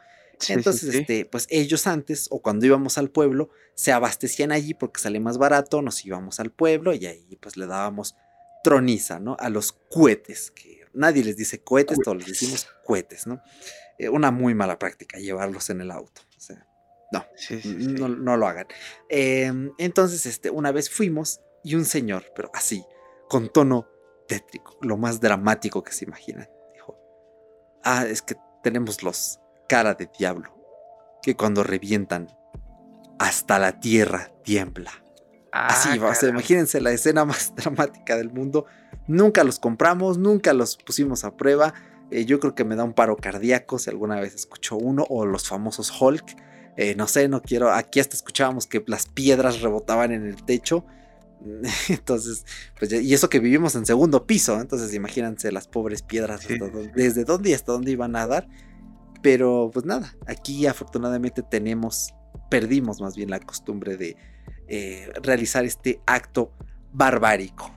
[0.49, 5.21] Entonces, este, pues ellos antes o cuando íbamos al pueblo se abastecían allí porque sale
[5.21, 8.17] más barato, nos íbamos al pueblo y ahí pues le dábamos
[8.63, 9.37] troniza, ¿no?
[9.39, 13.43] A los cohetes, que nadie les dice cohetes, todos les decimos cohetes, ¿no?
[13.99, 16.23] Eh, una muy mala práctica llevarlos en el auto.
[16.37, 16.67] O sea,
[17.13, 17.25] no,
[17.99, 18.67] no, no, lo hagan.
[19.09, 22.85] Em, entonces, este, una vez fuimos y un señor, pero así,
[23.29, 23.89] con tono
[24.27, 26.49] tétrico, lo más dramático que se imaginan.
[26.73, 26.99] Dijo,
[27.83, 30.53] ah, es que tenemos los cara de diablo,
[31.23, 32.27] que cuando revientan,
[33.21, 34.91] hasta la tierra tiembla.
[35.53, 38.67] Así, ah, imagínense la escena más dramática del mundo.
[39.07, 41.73] Nunca los compramos, nunca los pusimos a prueba.
[42.11, 45.25] Eh, yo creo que me da un paro cardíaco si alguna vez escucho uno, o
[45.25, 46.37] los famosos Hulk.
[46.77, 47.71] Eh, no sé, no quiero.
[47.71, 50.85] Aquí hasta escuchábamos que las piedras rebotaban en el techo.
[51.89, 52.45] Entonces,
[52.77, 54.61] pues, y eso que vivimos en segundo piso.
[54.61, 56.41] Entonces, imagínense las pobres piedras,
[56.97, 58.49] desde dónde y hasta dónde iban a dar.
[59.23, 62.15] Pero, pues nada, aquí afortunadamente tenemos,
[62.51, 64.17] perdimos más bien la costumbre de
[64.69, 66.53] eh, realizar este acto
[66.93, 67.71] barbárico.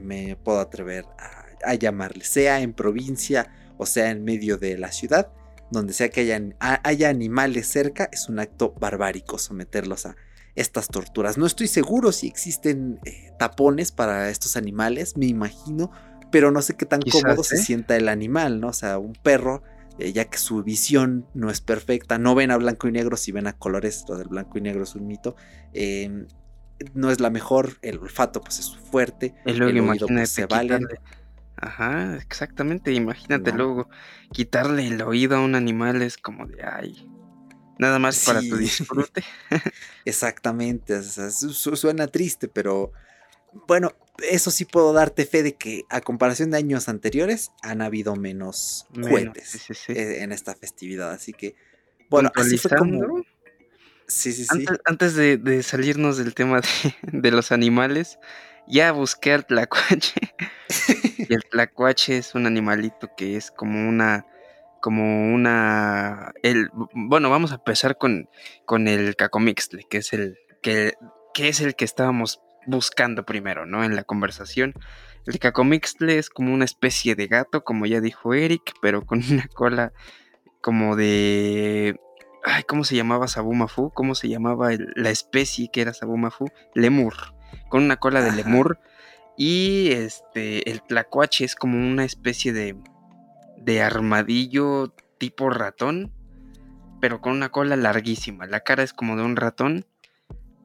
[0.00, 4.92] me puedo atrever a a llamarle, sea en provincia o sea en medio de la
[4.92, 5.32] ciudad,
[5.70, 10.16] donde sea que haya, animales cerca, es un acto barbárico someterlos a
[10.54, 11.38] estas torturas.
[11.38, 15.90] No estoy seguro si existen eh, tapones para estos animales, me imagino,
[16.30, 17.58] pero no sé qué tan cómodo se ¿eh?
[17.58, 18.68] sienta el animal, ¿no?
[18.68, 19.62] O sea, un perro,
[19.98, 23.32] eh, ya que su visión no es perfecta, no ven a blanco y negro, si
[23.32, 25.36] ven a colores, lo del blanco y negro es un mito.
[25.72, 26.26] Em,
[26.94, 30.80] no es la mejor, el olfato pues es fuerte, el, oído pues, se vale.
[31.56, 32.92] Ajá, exactamente.
[32.92, 33.88] Imagínate luego
[34.32, 37.08] quitarle el oído a un animal es como de ay.
[37.78, 39.22] Nada más para tu disfrute.
[40.04, 41.00] exactamente.
[41.02, 42.92] suena triste, pero
[43.66, 48.14] bueno, eso sí puedo darte fe de que a comparación de años anteriores han habido
[48.16, 51.12] menos, juguetes e, en esta festividad.
[51.12, 51.54] Así que,
[52.10, 53.22] bueno, así fue como.
[54.06, 54.66] Sí, sí, sí.
[54.84, 58.18] Antes, de, salirnos del tema de, de los animales,
[58.66, 60.20] ya busqué al tlacuache.
[61.18, 64.26] y el tlacuache es un animalito que es como una.
[64.80, 66.32] Como una.
[66.42, 68.28] El, bueno, vamos a empezar con,
[68.66, 70.94] con el cacomixtle, que es el que,
[71.32, 73.84] que es el que estábamos buscando primero, ¿no?
[73.84, 74.74] En la conversación.
[75.26, 79.48] El cacomixtle es como una especie de gato, como ya dijo Eric, pero con una
[79.48, 79.92] cola
[80.60, 82.00] como de.
[82.44, 83.90] Ay, ¿cómo se llamaba Sabumafu?
[83.90, 86.46] ¿Cómo se llamaba la especie que era Sabumafu?
[86.74, 87.14] Lemur
[87.68, 88.78] con una cola de lemur.
[89.36, 92.76] Y este, el tlacuache es como una especie de,
[93.56, 96.12] de armadillo tipo ratón,
[97.00, 98.46] pero con una cola larguísima.
[98.46, 99.86] La cara es como de un ratón,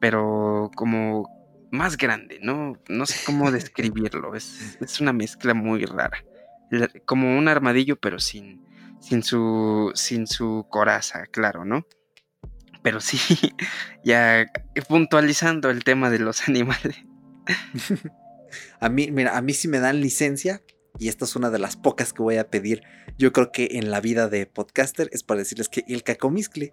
[0.00, 1.37] pero como
[1.70, 2.74] más grande, ¿no?
[2.88, 4.34] No sé cómo describirlo.
[4.34, 6.24] Es, es una mezcla muy rara.
[7.04, 8.64] Como un armadillo, pero sin,
[9.00, 11.86] sin, su, sin su coraza, claro, ¿no?
[12.82, 13.18] Pero sí,
[14.04, 14.46] ya
[14.88, 16.96] puntualizando el tema de los animales.
[18.80, 20.62] a mí, mira, a mí sí me dan licencia,
[20.98, 22.82] y esta es una de las pocas que voy a pedir,
[23.18, 26.72] yo creo que en la vida de podcaster, es para decirles que el cacomiscle,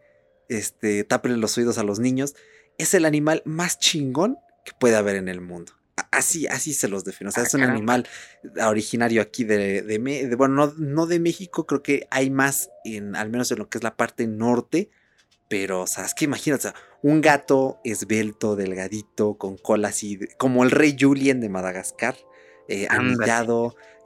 [0.50, 2.36] este, tápenle los oídos a los niños,
[2.78, 5.72] es el animal más chingón que puede haber en el mundo.
[6.12, 7.30] Así, así se los defino.
[7.30, 8.06] O sea, ah, es un animal
[8.66, 13.30] originario aquí de, de, bueno, no, no, de México, creo que hay más en, al
[13.30, 14.90] menos en lo que es la parte norte,
[15.48, 16.70] pero, o sea, es que imagínate,
[17.02, 22.16] un gato esbelto, delgadito, con cola así, como el rey Julien de Madagascar,
[22.68, 22.88] eh,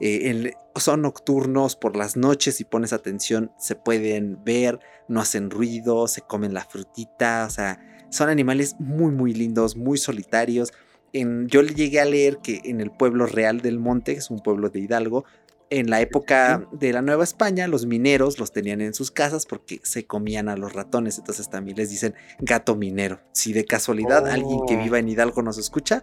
[0.00, 6.06] eh son nocturnos por las noches, si pones atención, se pueden ver, no hacen ruido,
[6.08, 10.72] se comen la frutita, o sea, son animales muy, muy lindos, muy solitarios.
[11.12, 14.40] En, yo llegué a leer que en el pueblo real del monte, que es un
[14.40, 15.24] pueblo de Hidalgo,
[15.70, 19.80] en la época de la Nueva España, los mineros los tenían en sus casas porque
[19.84, 21.18] se comían a los ratones.
[21.18, 23.20] Entonces también les dicen gato minero.
[23.32, 25.10] Si de casualidad alguien que viva en oh.
[25.10, 26.02] Hidalgo nos escucha,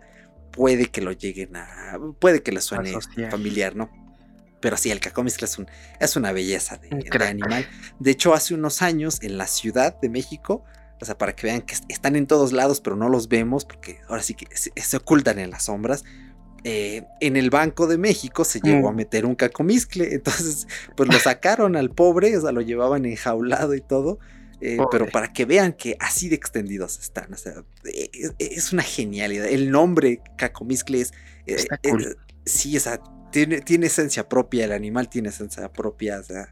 [0.51, 1.99] puede que lo lleguen a.
[2.19, 2.93] puede que le suene
[3.29, 3.89] familiar, ¿no?
[4.59, 5.67] Pero sí, el cacomiscle es, un,
[5.99, 7.67] es una belleza de, animal.
[7.99, 10.63] De hecho, hace unos años en la Ciudad de México,
[10.99, 13.99] o sea, para que vean que están en todos lados, pero no los vemos porque
[14.07, 16.03] ahora sí que se ocultan en las sombras.
[16.63, 21.19] Eh, en el Banco de México se llegó a meter un cacomiscle, entonces pues lo
[21.19, 24.19] sacaron al pobre, o sea, lo llevaban enjaulado y todo,
[24.59, 28.73] eh, pero para que vean que así de extendidos están, o sea, e, e, es,
[28.73, 31.13] una genialidad, el nombre cacomiscle es,
[31.45, 31.67] eh,
[32.43, 32.99] sí, o sea,
[33.31, 36.51] tiene, tiene, esencia propia, el animal tiene esencia propia, o sea,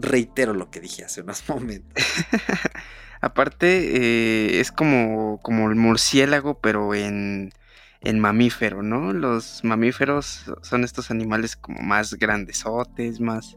[0.00, 2.02] reitero lo que dije hace unos momentos.
[3.20, 7.52] Aparte, es como, como el murciélago, pero en
[8.00, 9.12] en mamífero, ¿no?
[9.12, 13.56] Los mamíferos son estos animales como más grandesotes, más...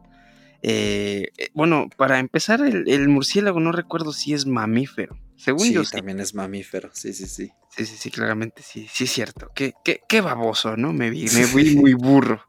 [0.63, 5.17] Eh, eh, bueno, para empezar, el, murciélago no recuerdo si es mamífero.
[5.36, 5.95] Según yo sí.
[5.95, 7.52] también es mamífero, sí, sí, sí.
[7.76, 9.50] Sí, sí, sí, claramente sí, sí es cierto.
[9.56, 10.93] Qué, qué, qué baboso, ¿no?
[10.93, 12.45] Me vi, me vi muy burro.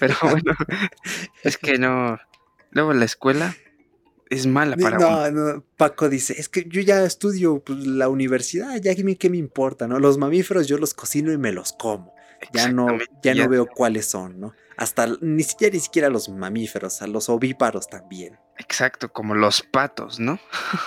[0.00, 0.54] Pero bueno,
[1.44, 2.18] es que no.
[2.70, 3.54] Luego la escuela
[4.28, 8.80] es mala para no, no, Paco dice, es que yo ya estudio pues, la universidad,
[8.80, 9.98] ya que qué me importa, ¿no?
[9.98, 12.14] Los mamíferos yo los cocino y me los como.
[12.52, 12.86] Ya no,
[13.22, 14.52] ya, no veo cuáles son, ¿no?
[14.76, 18.38] Hasta ni siquiera ni siquiera los mamíferos, a los ovíparos también.
[18.58, 20.38] Exacto, como los patos, ¿no?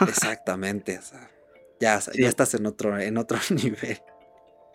[0.08, 1.32] Exactamente, o sea,
[1.80, 4.00] ya, ya estás en otro, en otro nivel.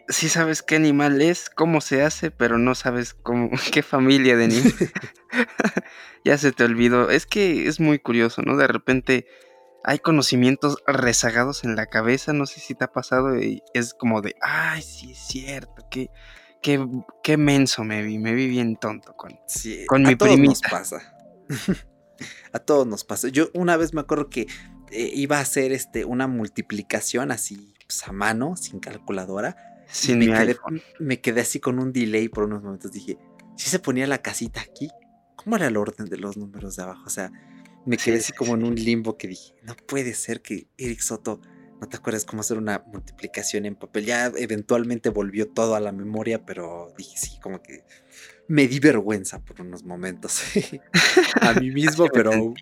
[0.08, 4.44] Sí sabes qué animal es, cómo se hace, pero no sabes cómo, qué familia de
[4.44, 4.92] animales.
[6.24, 7.10] ya se te olvidó.
[7.10, 8.56] Es que es muy curioso, ¿no?
[8.56, 9.26] De repente
[9.84, 14.22] hay conocimientos rezagados en la cabeza, no sé si te ha pasado y es como
[14.22, 16.08] de, ay, sí es cierto, qué,
[16.62, 16.86] qué,
[17.22, 19.38] qué menso me vi, me vi bien tonto con,
[19.86, 20.68] con a mi todos primita.
[20.70, 21.16] Nos pasa.
[22.52, 23.28] a todos nos pasa.
[23.28, 24.46] Yo una vez me acuerdo que
[24.90, 29.73] eh, iba a hacer este, una multiplicación así pues, a mano, sin calculadora.
[29.94, 30.56] Sin me, quedé,
[30.98, 32.90] me quedé así con un delay por unos momentos.
[32.90, 33.16] Dije,
[33.56, 34.90] si se ponía la casita aquí,
[35.36, 37.04] ¿cómo era el orden de los números de abajo?
[37.06, 37.30] O sea,
[37.86, 41.00] me quedé así sí, como en un limbo que dije, no puede ser que Eric
[41.00, 41.40] Soto
[41.80, 44.04] no te acuerdas cómo hacer una multiplicación en papel.
[44.04, 47.84] Ya eventualmente volvió todo a la memoria, pero dije, sí, como que
[48.48, 50.42] me di vergüenza por unos momentos
[51.40, 52.52] a mí mismo, pero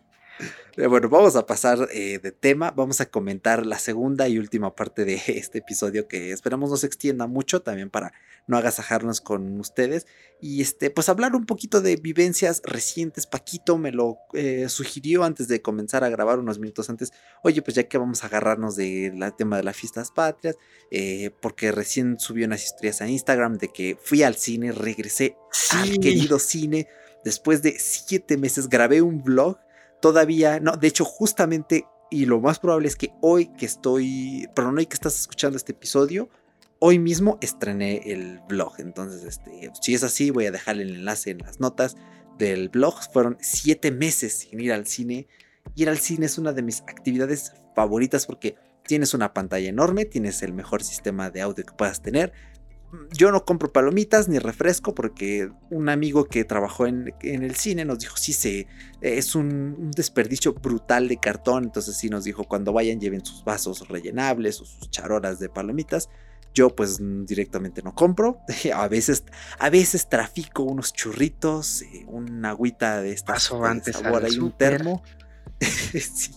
[0.89, 5.05] bueno, vamos a pasar eh, de tema, vamos a comentar la segunda y última parte
[5.05, 8.13] de este episodio que esperamos no se extienda mucho también para
[8.47, 10.07] no agasajarnos con ustedes
[10.41, 13.27] y este pues hablar un poquito de vivencias recientes.
[13.27, 17.13] Paquito me lo eh, sugirió antes de comenzar a grabar unos minutos antes.
[17.43, 20.57] Oye, pues ya que vamos a agarrarnos del tema de las fiestas patrias,
[20.91, 25.37] eh, porque recién subió unas historias a Instagram de que fui al cine, regresé
[25.71, 26.89] al querido cine
[27.25, 29.59] después de siete meses, grabé un vlog
[30.03, 34.77] todavía, no, de hecho justamente, y lo más probable es que hoy que estoy, perdón,
[34.77, 36.29] hoy que estás escuchando este episodio,
[36.79, 38.75] hoy mismo estrené el blog.
[38.79, 41.97] Entonces, este, si es así, voy a dejar el enlace en las notas
[42.39, 42.97] del blog.
[43.13, 45.29] Fueron siete meses sin ir al cine.
[45.77, 50.43] Ir al cine es una de mis actividades favoritas porque tienes una pantalla enorme, tienes
[50.43, 52.33] el mejor sistema de audio que puedas tener.
[53.13, 57.85] Yo no compro palomitas ni refresco porque un amigo que trabajó en, en el cine
[57.85, 58.67] nos dijo, sí, se,
[59.01, 61.65] es un, un desperdicio brutal de cartón.
[61.65, 66.09] Entonces sí nos dijo, cuando vayan lleven sus vasos rellenables o sus charolas de palomitas.
[66.55, 68.41] Yo pues directamente no compro.
[68.75, 69.25] A veces,
[69.59, 74.53] a veces trafico unos churritos, eh, una agüita de Paso de antes sabor ahí, un
[74.53, 75.03] termo.
[76.01, 76.33] Sí,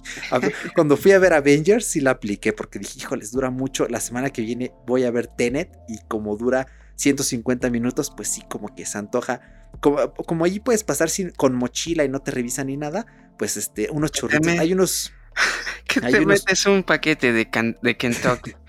[0.76, 3.88] Cuando fui a ver Avengers sí la apliqué porque dije, híjoles, dura mucho.
[3.88, 8.44] La semana que viene voy a ver Tenet y como dura 150 minutos, pues sí,
[8.50, 9.42] como que se antoja.
[9.82, 13.06] Como, como allí puedes pasar sin, con mochila y no te revisan ni nada,
[13.38, 14.48] pues este, unos churritos.
[14.48, 15.12] Hay unos,
[15.88, 18.54] Que Hay te unos- metes un paquete de, can- de Kentucky.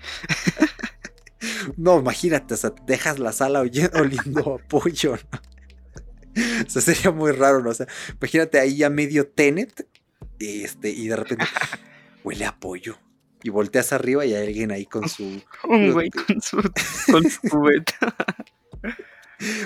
[1.77, 5.39] No, imagínate, o sea, dejas la sala oye- oliendo a pollo, ¿no?
[6.65, 7.69] O sea, sería muy raro, ¿no?
[7.69, 7.87] O sea,
[8.19, 9.87] imagínate ahí ya medio Tenet
[10.39, 11.45] este, y de repente
[12.23, 12.97] huele a pollo.
[13.43, 15.41] Y volteas arriba y hay alguien ahí con su...
[15.63, 16.57] Un güey con su,
[17.11, 18.15] con su cubeta.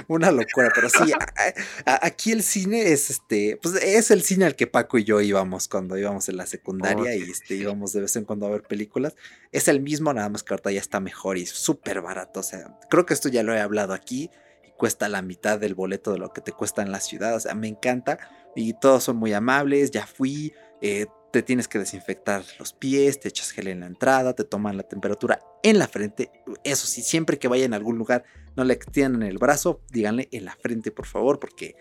[0.09, 4.43] Una locura, pero sí, a- a- aquí el cine es este, pues es el cine
[4.43, 7.93] al que Paco y yo íbamos cuando íbamos en la secundaria Oh, y este, íbamos
[7.93, 9.15] de vez en cuando a ver películas.
[9.53, 12.41] Es el mismo, nada más que ahorita ya está mejor y súper barato.
[12.41, 14.29] O sea, creo que esto ya lo he hablado aquí
[14.67, 17.33] y cuesta la mitad del boleto de lo que te cuesta en la ciudad.
[17.35, 18.19] O sea, me encanta
[18.55, 19.91] y todos son muy amables.
[19.91, 24.33] Ya fui, eh, te tienes que desinfectar los pies, te echas gel en la entrada,
[24.33, 26.31] te toman la temperatura en la frente.
[26.63, 28.23] Eso sí, siempre que vayan a algún lugar
[28.55, 31.75] no le extiendan el brazo, díganle en la frente, por favor, porque.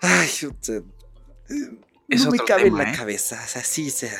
[0.00, 0.28] Ay,
[0.68, 0.82] eh,
[2.08, 2.96] Es no me otro cabe tema, en la ¿eh?
[2.96, 3.40] cabeza.
[3.42, 4.12] O sea, sí, o sea,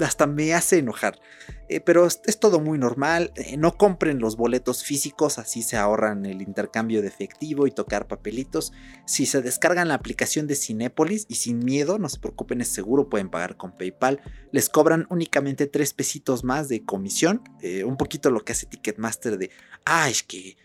[0.00, 1.20] hasta me hace enojar.
[1.68, 3.32] Eh, pero es, todo muy normal.
[3.36, 8.06] eh, no compren los boletos físicos, así se ahorran el intercambio de efectivo y tocar
[8.08, 8.72] papelitos.
[9.06, 13.08] Si se descargan la aplicación de Cinépolis y sin miedo, no se preocupen, es seguro,
[13.08, 14.20] pueden pagar con PayPal.
[14.50, 17.42] Les cobran únicamente tres pesitos más de comisión.
[17.60, 19.50] eh, un poquito lo que hace Ticketmaster de,
[19.84, 20.56] ah, es que,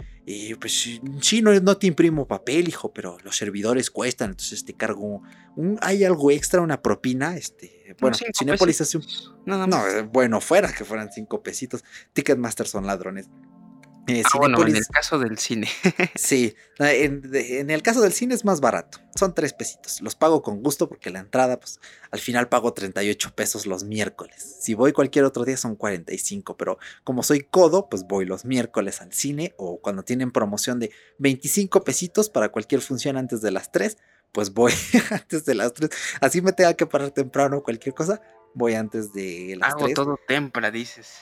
[0.60, 5.22] pues sí, no, no te imprimo papel, hijo, pero los servidores cuestan, entonces te cargo,
[5.56, 9.06] un, hay algo extra, una propina, este, bueno, cinco Cinépolis hace un...
[9.46, 9.94] Nada No, más.
[9.94, 11.84] eh, bueno, fuera que fueran cinco pesitos.
[12.14, 13.28] Ticketmaster son ladrones.
[14.06, 15.70] Eh, Ah, bueno, en el caso del cine.
[16.16, 19.00] Sí, en, de- en el caso del cine es más barato.
[19.18, 20.02] Son tres pesitos.
[20.02, 21.80] Los pago con gusto porque la entrada, pues
[22.12, 24.58] al final pago 38 pesos los miércoles.
[24.60, 29.00] Si voy cualquier otro día son 45, pero como soy codo, pues voy los miércoles
[29.00, 33.72] al cine o cuando tienen promoción de 25 pesitos para cualquier función antes de las
[33.72, 33.98] 3,
[34.34, 34.74] pues voy
[35.12, 35.90] antes de las 3.
[36.20, 38.22] Así me tenga que parar temprano o cualquier cosa,
[38.54, 39.96] voy antes de las Hago 3.
[39.96, 41.20] todo tempra, dices.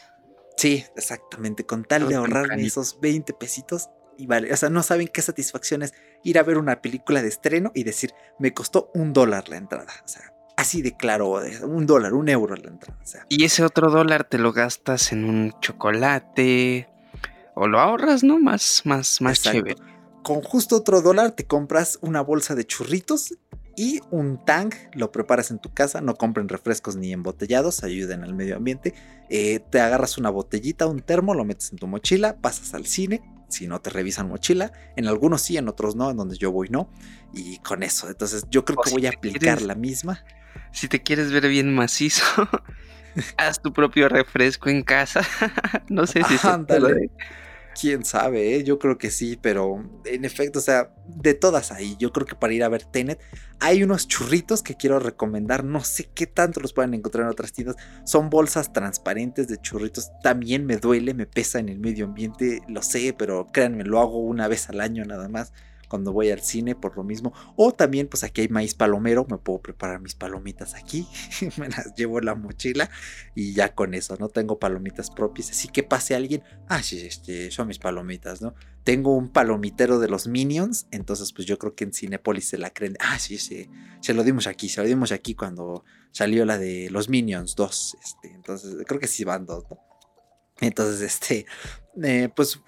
[0.57, 1.65] Sí, exactamente.
[1.65, 2.67] Con tal de ahorrarme tempranito.
[2.81, 3.89] esos 20 pesitos.
[4.17, 5.93] Y vale, o sea, no saben qué satisfacción es
[6.23, 9.91] ir a ver una película de estreno y decir, me costó un dólar la entrada.
[10.05, 12.99] O sea, así de claro, un dólar, un euro la entrada.
[13.01, 16.87] O sea, Y ese otro dólar te lo gastas en un chocolate.
[17.55, 18.37] O lo ahorras, ¿no?
[18.39, 19.59] Más, más, más exacto.
[19.59, 19.75] chévere.
[20.23, 23.33] Con justo otro dólar te compras una bolsa de churritos
[23.75, 28.33] y un tank, lo preparas en tu casa, no compren refrescos ni embotellados, ayuden al
[28.33, 28.93] medio ambiente.
[29.29, 33.23] Eh, te agarras una botellita, un termo, lo metes en tu mochila, pasas al cine,
[33.49, 36.69] si no te revisan mochila, en algunos sí, en otros no, en donde yo voy
[36.69, 36.89] no,
[37.33, 40.23] y con eso, entonces yo creo que voy a aplicar la misma.
[40.73, 42.23] Si te quieres ver bien macizo,
[43.37, 45.21] haz tu propio refresco en casa,
[45.89, 46.47] no sé si...
[46.47, 47.09] Ándale.
[47.79, 48.63] Quién sabe, ¿eh?
[48.63, 52.35] yo creo que sí, pero en efecto, o sea, de todas ahí, yo creo que
[52.35, 53.19] para ir a ver Tenet
[53.59, 57.53] hay unos churritos que quiero recomendar, no sé qué tanto los pueden encontrar en otras
[57.53, 62.61] tiendas, son bolsas transparentes de churritos, también me duele, me pesa en el medio ambiente,
[62.67, 65.53] lo sé, pero créanme, lo hago una vez al año nada más
[65.91, 67.33] cuando voy al cine por lo mismo.
[67.57, 71.05] O también, pues aquí hay maíz palomero, me puedo preparar mis palomitas aquí,
[71.57, 72.89] me las llevo en la mochila
[73.35, 74.29] y ya con eso, ¿no?
[74.29, 78.55] Tengo palomitas propias, así que pase alguien, ah, sí, este, son mis palomitas, ¿no?
[78.85, 82.69] Tengo un palomitero de los Minions, entonces pues yo creo que en Cinepolis se la
[82.69, 83.69] creen, ah, sí, sí,
[83.99, 87.97] se lo dimos aquí, se lo dimos aquí cuando salió la de los Minions 2,
[88.01, 89.77] este, entonces creo que sí van dos, ¿no?
[90.61, 91.45] Entonces, este,
[92.01, 92.61] eh, pues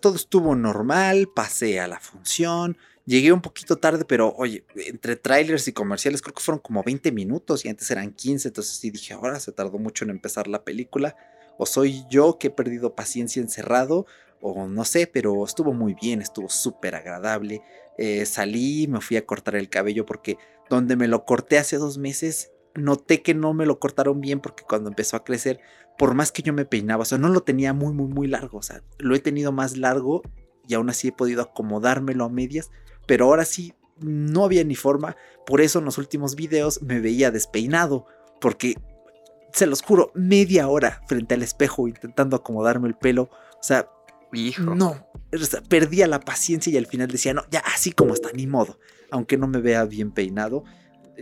[0.00, 5.68] todo estuvo normal, pasé a la función, llegué un poquito tarde, pero oye, entre trailers
[5.68, 9.14] y comerciales creo que fueron como 20 minutos y antes eran 15, entonces sí dije,
[9.14, 11.16] ahora se tardó mucho en empezar la película,
[11.58, 14.06] o soy yo que he perdido paciencia encerrado,
[14.40, 17.62] o no sé, pero estuvo muy bien, estuvo súper agradable.
[17.96, 20.38] Eh, salí, me fui a cortar el cabello porque
[20.70, 24.64] donde me lo corté hace dos meses, noté que no me lo cortaron bien porque
[24.64, 25.60] cuando empezó a crecer
[25.98, 28.58] por más que yo me peinaba, o sea, no lo tenía muy, muy, muy largo,
[28.58, 30.22] o sea, lo he tenido más largo
[30.66, 32.70] y aún así he podido acomodármelo a medias,
[33.06, 37.32] pero ahora sí no había ni forma, por eso en los últimos videos me veía
[37.32, 38.06] despeinado,
[38.40, 38.74] porque
[39.52, 43.24] se los juro, media hora frente al espejo intentando acomodarme el pelo,
[43.58, 43.90] o sea,
[44.32, 44.76] Hijo.
[44.76, 45.08] no,
[45.68, 48.78] perdía la paciencia y al final decía, no, ya así como está, ni modo,
[49.10, 50.62] aunque no me vea bien peinado,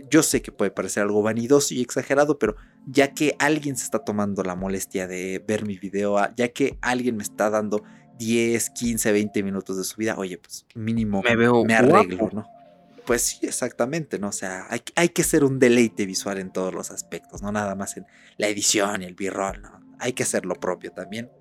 [0.09, 3.99] yo sé que puede parecer algo vanidoso y exagerado, pero ya que alguien se está
[3.99, 7.83] tomando la molestia de ver mi video, ah, ya que alguien me está dando
[8.17, 12.47] 10, 15, 20 minutos de su vida, oye, pues mínimo me, veo me arreglo, ¿no?
[13.05, 14.29] Pues sí, exactamente, ¿no?
[14.29, 17.73] O sea, hay, hay, que ser un deleite visual en todos los aspectos, no nada
[17.75, 18.05] más en
[18.37, 19.79] la edición y el b-roll, ¿no?
[19.99, 21.31] Hay que hacer lo propio también.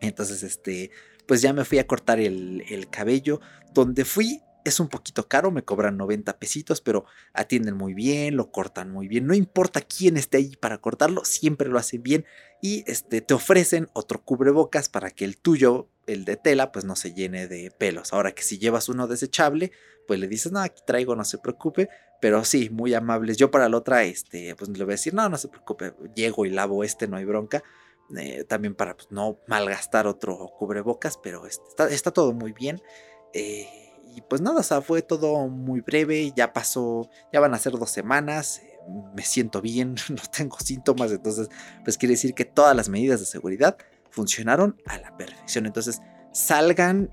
[0.00, 0.90] Entonces, este,
[1.26, 3.40] pues ya me fui a cortar el, el cabello.
[3.72, 7.04] Donde fui, es un poquito caro, me cobran 90 pesitos, pero
[7.34, 9.26] atienden muy bien, lo cortan muy bien.
[9.26, 12.24] No importa quién esté ahí para cortarlo, siempre lo hacen bien.
[12.62, 16.96] Y este, te ofrecen otro cubrebocas para que el tuyo, el de tela, pues no
[16.96, 18.14] se llene de pelos.
[18.14, 19.70] Ahora que si llevas uno desechable,
[20.08, 21.90] pues le dices, no, aquí traigo, no se preocupe.
[22.22, 23.36] Pero sí, muy amables.
[23.36, 26.46] Yo para la otra, este, pues le voy a decir, no, no se preocupe, llego
[26.46, 27.62] y lavo este, no hay bronca.
[28.16, 32.80] Eh, también para pues, no malgastar otro cubrebocas, pero este, está, está todo muy bien.
[33.34, 33.83] Eh,
[34.14, 37.72] y pues nada, o sea, fue todo muy breve, ya pasó, ya van a ser
[37.72, 38.62] dos semanas,
[39.14, 41.48] me siento bien, no tengo síntomas, entonces
[41.84, 43.76] pues quiere decir que todas las medidas de seguridad
[44.10, 45.66] funcionaron a la perfección.
[45.66, 46.00] Entonces
[46.32, 47.10] salgan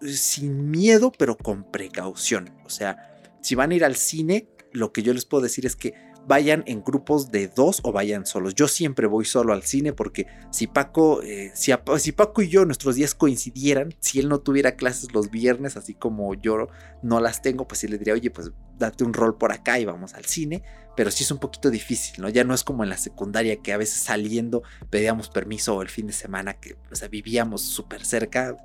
[0.00, 2.50] sin miedo, pero con precaución.
[2.64, 5.76] O sea, si van a ir al cine, lo que yo les puedo decir es
[5.76, 5.94] que
[6.26, 8.54] vayan en grupos de dos o vayan solos.
[8.54, 12.64] Yo siempre voy solo al cine porque si Paco, eh, si, si, Paco y yo
[12.64, 16.68] nuestros días coincidieran, si él no tuviera clases los viernes, así como yo
[17.02, 19.84] no las tengo, pues sí le diría, oye, pues date un rol por acá y
[19.84, 20.62] vamos al cine.
[20.94, 22.28] Pero sí es un poquito difícil, ¿no?
[22.28, 26.06] Ya no es como en la secundaria que a veces saliendo pedíamos permiso el fin
[26.06, 28.56] de semana, que o vivíamos súper cerca.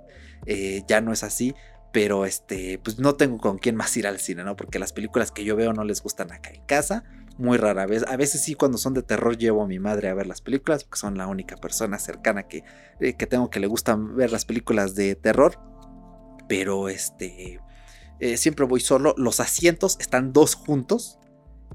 [0.46, 1.56] Eh, ya no es así
[1.94, 4.56] pero este, pues no tengo con quién más ir al cine, ¿no?
[4.56, 7.04] Porque las películas que yo veo no les gustan acá en casa
[7.38, 8.04] muy rara vez.
[8.08, 10.84] A veces sí, cuando son de terror, llevo a mi madre a ver las películas,
[10.84, 12.64] porque son la única persona cercana que,
[13.00, 15.60] eh, que tengo que le gustan ver las películas de terror.
[16.48, 17.60] Pero este,
[18.20, 19.14] eh, siempre voy solo.
[19.18, 21.20] Los asientos están dos juntos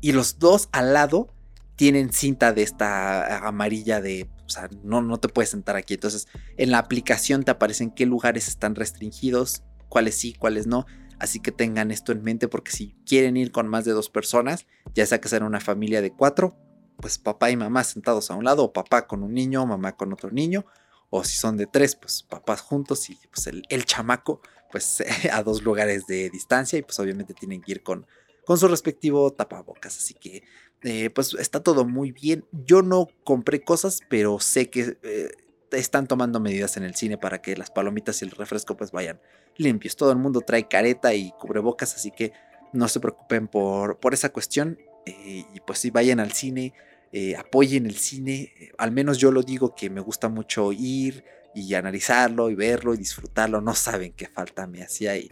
[0.00, 1.28] y los dos al lado
[1.76, 5.94] tienen cinta de esta amarilla de, o sea, no, no te puedes sentar aquí.
[5.94, 10.86] Entonces, en la aplicación te aparecen qué lugares están restringidos, cuáles sí, cuáles no.
[11.22, 14.66] Así que tengan esto en mente porque si quieren ir con más de dos personas,
[14.92, 16.56] ya sea que sean una familia de cuatro,
[16.96, 20.12] pues papá y mamá sentados a un lado, o papá con un niño, mamá con
[20.12, 20.66] otro niño,
[21.10, 24.40] o si son de tres, pues papás juntos y pues el, chamaco,
[24.72, 25.00] pues
[25.32, 28.04] a dos lugares de distancia y pues obviamente tienen que ir con,
[28.44, 29.98] con su respectivo tapabocas.
[29.98, 30.42] Así que
[30.82, 32.46] eh, pues está todo muy bien.
[32.50, 35.30] Yo no compré cosas, pero sé que eh,
[35.72, 39.20] están tomando medidas en el cine para que las palomitas y el refresco pues vayan
[39.56, 39.96] limpios.
[39.96, 42.32] Todo el mundo trae careta y cubrebocas, así que
[42.72, 44.78] no se preocupen por, por esa cuestión.
[45.06, 46.74] Eh, y pues si vayan al cine,
[47.12, 48.52] eh, apoyen el cine.
[48.78, 52.96] al menos yo lo digo que me gusta mucho ir y analizarlo y verlo y
[52.96, 53.60] disfrutarlo.
[53.60, 55.28] No saben qué falta me hacía y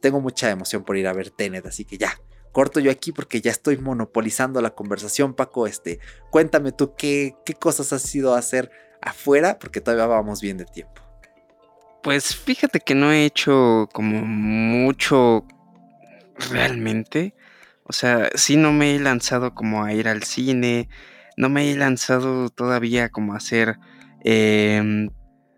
[0.00, 2.20] tengo mucha emoción por ir a ver Tenet, así que ya.
[2.52, 5.66] corto yo aquí porque ya estoy monopolizando la conversación, Paco.
[5.66, 5.98] Este,
[6.30, 8.70] cuéntame tú qué, qué cosas has ido a hacer
[9.04, 11.02] afuera, porque todavía vamos bien de tiempo.
[12.02, 15.46] Pues fíjate que no he hecho como mucho
[16.50, 17.34] realmente.
[17.84, 20.88] O sea, sí no me he lanzado como a ir al cine,
[21.36, 23.76] no me he lanzado todavía como a hacer
[24.24, 25.10] em,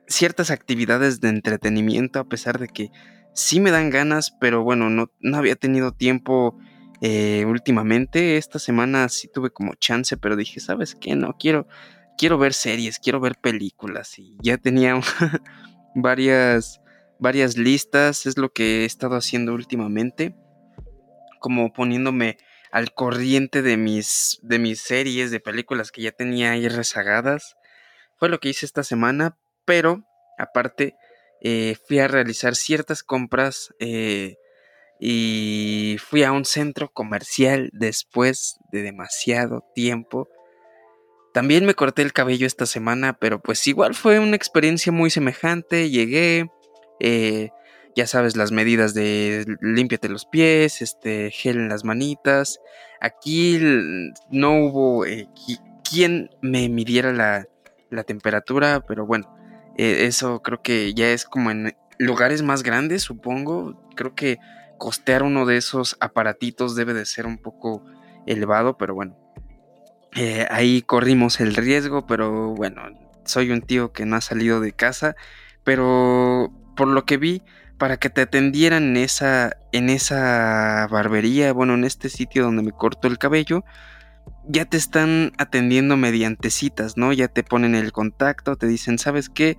[0.09, 2.91] ciertas actividades de entretenimiento, a pesar de que
[3.33, 6.59] sí me dan ganas, pero bueno, no, no había tenido tiempo
[7.01, 8.37] eh, últimamente.
[8.39, 11.15] Esta semana sí tuve como chance, pero dije, ¿sabes qué?
[11.15, 11.67] No, quiero,
[12.17, 14.99] quiero ver series, quiero ver películas y ya tenía
[15.95, 16.81] varias,
[17.19, 20.35] varias listas, es lo que he estado haciendo últimamente
[21.39, 22.39] como poniéndome
[22.73, 27.57] al corriente de mis, de mis series, de películas que ya tenía ahí rezagadas.
[28.17, 30.05] Fue lo que hice esta semana, pero
[30.39, 30.97] aparte
[31.41, 34.37] eh, fui a realizar ciertas compras eh,
[34.99, 40.29] y fui a un centro comercial después de demasiado tiempo.
[41.37, 45.91] También me corté el cabello esta semana, pero pues igual fue una experiencia muy semejante.
[45.91, 46.51] Llegué,
[46.99, 47.51] eh,
[47.95, 52.59] ya sabes, las medidas de límpiate los pies, este, gel en las manitas.
[53.03, 53.59] Aquí
[54.31, 55.29] no hubo eh,
[55.87, 57.47] quien me midiera la,
[58.05, 59.37] temperatura, pero bueno,
[59.77, 63.91] eh, eso creo que ya es como en lugares más grandes, supongo.
[63.95, 64.39] Creo que
[64.79, 67.85] costear uno de esos aparatitos debe de ser un poco
[68.25, 69.26] elevado, pero bueno.
[70.17, 72.83] Eh, ahí corrimos el riesgo, pero bueno,
[73.27, 75.15] soy un tío que no ha salido de casa,
[75.63, 77.43] pero por lo que vi,
[77.77, 82.73] para que te atendieran en esa, en esa barbería, bueno, en este sitio donde me
[82.73, 83.63] corto el cabello,
[84.49, 87.13] ya te están atendiendo mediante citas, ¿no?
[87.13, 89.59] Ya te ponen el contacto, te dicen, ¿sabes qué?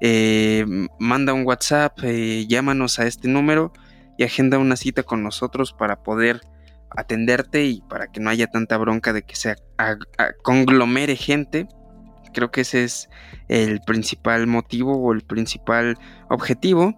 [0.00, 0.64] Eh,
[1.00, 3.72] manda un WhatsApp, eh, llámanos a este número
[4.18, 6.42] y agenda una cita con nosotros para poder
[6.90, 9.56] atenderte y para que no haya tanta bronca de que se
[10.42, 11.68] conglomere gente.
[12.32, 13.08] Creo que ese es
[13.48, 15.96] el principal motivo o el principal
[16.28, 16.94] objetivo.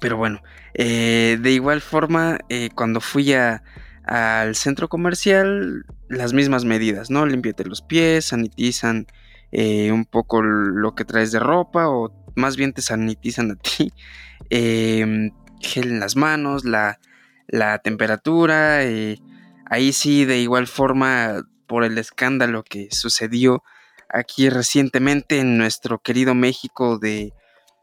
[0.00, 0.42] Pero bueno,
[0.74, 7.26] eh, de igual forma, eh, cuando fui al centro comercial, las mismas medidas, ¿no?
[7.26, 9.06] Límpiate los pies, sanitizan
[9.50, 13.92] eh, un poco lo que traes de ropa, o más bien te sanitizan a ti.
[14.50, 17.00] Em, gel en las manos, la,
[17.48, 18.78] la temperatura.
[19.66, 23.62] ahí sí, de igual forma, por el escándalo que sucedió
[24.08, 27.32] aquí recientemente en nuestro querido México de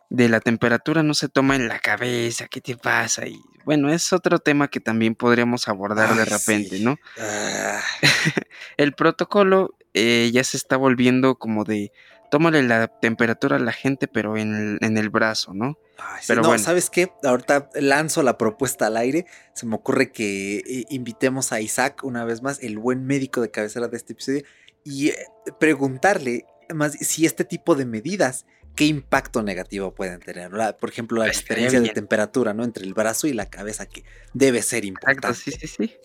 [0.09, 3.28] de la temperatura no se toma en la cabeza, ¿qué te pasa?
[3.28, 6.97] Y bueno, es otro tema que también podríamos abordar de repente, ¿no?
[7.20, 7.82] Ah.
[8.78, 11.91] el protocolo eh, ya se está volviendo como de,
[12.30, 15.78] tómale la temperatura a la gente, pero en el, brazo, ¿no?
[16.28, 17.11] pero no, ¿sabes qué?
[17.23, 19.26] Ahorita lanzo la propuesta al aire.
[19.53, 23.51] Se me ocurre que eh, invitemos a Isaac una vez más, el buen médico de
[23.51, 24.43] cabecera de este episodio,
[24.84, 25.15] y eh,
[25.59, 28.45] preguntarle más si este tipo de medidas
[28.76, 30.51] qué impacto negativo pueden tener.
[30.80, 32.63] por ejemplo, la diferencia de temperatura, ¿no?
[32.63, 34.03] Entre el brazo y la cabeza, que
[34.34, 35.34] debe ser importante.
[35.39, 35.95] sí, sí, sí.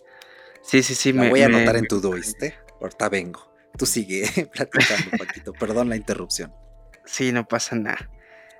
[0.62, 1.12] Sí, sí, sí.
[1.12, 2.54] me, voy a anotar en tu ¿viste?
[2.80, 3.49] Ahorita vengo.
[3.76, 5.52] Tú sigue platicando, Paquito.
[5.52, 6.52] Perdón la interrupción.
[7.04, 8.10] Sí, no pasa nada.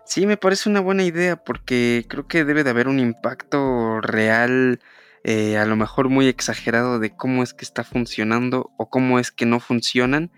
[0.04, 4.80] Sí, me parece una buena idea porque creo que debe de haber un impacto real,
[5.22, 9.30] eh, a lo mejor muy exagerado de cómo es que está funcionando o cómo es
[9.30, 10.32] que no funcionan.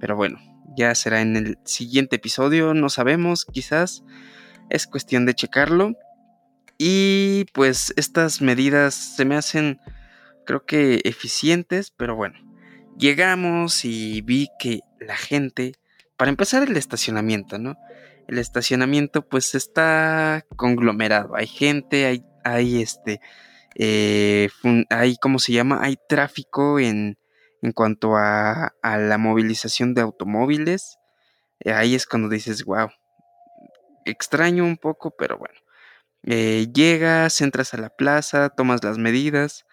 [0.00, 0.38] Pero bueno,
[0.76, 4.02] ya será en el siguiente episodio, no sabemos, quizás.
[4.70, 5.94] Es cuestión de checarlo.
[6.78, 9.80] Y pues estas medidas se me hacen,
[10.46, 12.47] creo que eficientes, pero bueno.
[12.98, 15.74] Llegamos y vi que la gente,
[16.16, 17.78] para empezar el estacionamiento, ¿no?
[18.26, 21.36] El estacionamiento pues está conglomerado.
[21.36, 23.20] Hay gente, hay, hay este,
[23.76, 24.48] eh,
[24.90, 25.78] hay, ¿cómo se llama?
[25.80, 27.16] Hay tráfico en,
[27.62, 30.98] en cuanto a, la movilización de automóviles.
[31.60, 32.88] Eh, ahí es cuando dices, wow,
[34.06, 35.54] extraño un poco, pero bueno.
[36.24, 39.66] Eh, llegas, entras a la plaza, tomas las medidas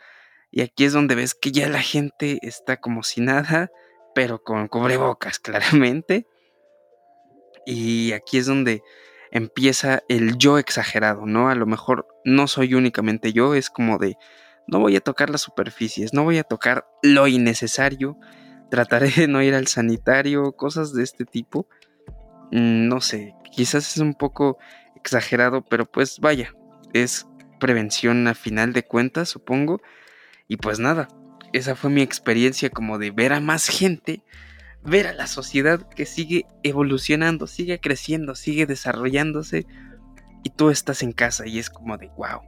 [0.55, 3.71] y aquí es donde ves que ya la gente está como si nada,
[4.15, 6.27] pero con cubrebocas claramente.
[7.65, 8.81] Y aquí es donde
[9.31, 11.49] empieza el yo exagerado, ¿no?
[11.49, 14.15] A lo mejor no soy únicamente yo, es como de,
[14.65, 18.17] no voy a tocar las superficies, no voy a tocar lo innecesario,
[18.71, 21.67] trataré de no ir al sanitario, cosas de este tipo.
[22.53, 24.57] Mm, no sé, quizás es un poco
[24.95, 26.53] exagerado, pero pues vaya,
[26.93, 27.27] es
[27.59, 29.81] prevención a final de cuentas, supongo.
[30.47, 31.07] Y pues nada,
[31.53, 34.23] esa fue mi experiencia como de ver a más gente,
[34.83, 39.65] ver a la sociedad que sigue evolucionando, sigue creciendo, sigue desarrollándose
[40.43, 42.41] y tú estás en casa y es como de wow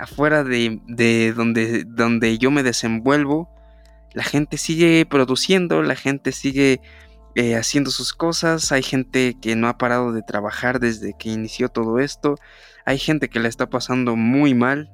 [0.00, 3.50] afuera de, de donde, donde yo me desenvuelvo,
[4.14, 6.80] la gente sigue produciendo, la gente sigue
[7.34, 11.68] eh, haciendo sus cosas, hay gente que no ha parado de trabajar desde que inició
[11.68, 12.36] todo esto,
[12.86, 14.90] hay gente que la está pasando muy mal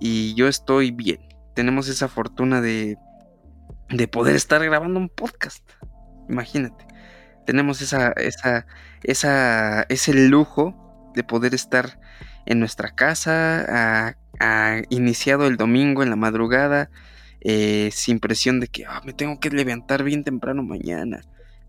[0.00, 1.20] y yo estoy bien.
[1.54, 2.96] Tenemos esa fortuna de,
[3.90, 5.68] de poder estar grabando un podcast.
[6.28, 6.86] Imagínate.
[7.46, 8.66] Tenemos esa, esa,
[9.02, 11.98] esa, ese lujo de poder estar
[12.46, 14.16] en nuestra casa,
[14.88, 16.90] iniciado el domingo en la madrugada,
[17.40, 21.22] eh, sin presión de que ah, me tengo que levantar bien temprano mañana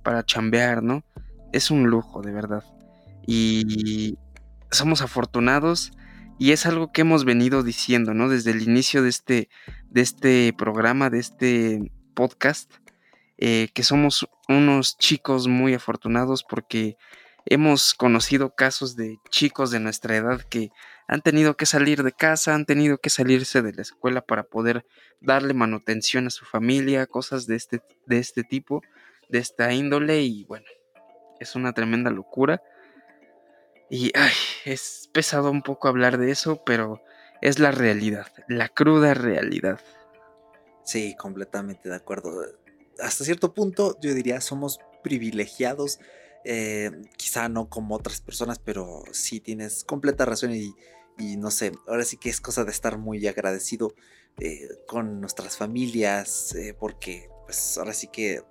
[0.03, 1.03] para chambear, ¿no?
[1.51, 2.63] Es un lujo, de verdad.
[3.25, 4.17] Y
[4.71, 5.91] somos afortunados
[6.39, 8.29] y es algo que hemos venido diciendo, ¿no?
[8.29, 9.49] Desde el inicio de este,
[9.89, 12.71] de este programa, de este podcast,
[13.37, 16.97] eh, que somos unos chicos muy afortunados porque
[17.45, 20.71] hemos conocido casos de chicos de nuestra edad que
[21.07, 24.85] han tenido que salir de casa, han tenido que salirse de la escuela para poder
[25.19, 28.81] darle manutención a su familia, cosas de este, de este tipo
[29.29, 30.65] de esta índole y bueno,
[31.39, 32.61] es una tremenda locura.
[33.89, 34.33] Y ay,
[34.65, 37.01] es pesado un poco hablar de eso, pero
[37.41, 39.79] es la realidad, la cruda realidad.
[40.83, 42.45] Sí, completamente de acuerdo.
[42.99, 45.99] Hasta cierto punto yo diría somos privilegiados,
[46.45, 50.73] eh, quizá no como otras personas, pero sí tienes completa razón y,
[51.17, 53.93] y no sé, ahora sí que es cosa de estar muy agradecido
[54.39, 58.43] eh, con nuestras familias, eh, porque pues ahora sí que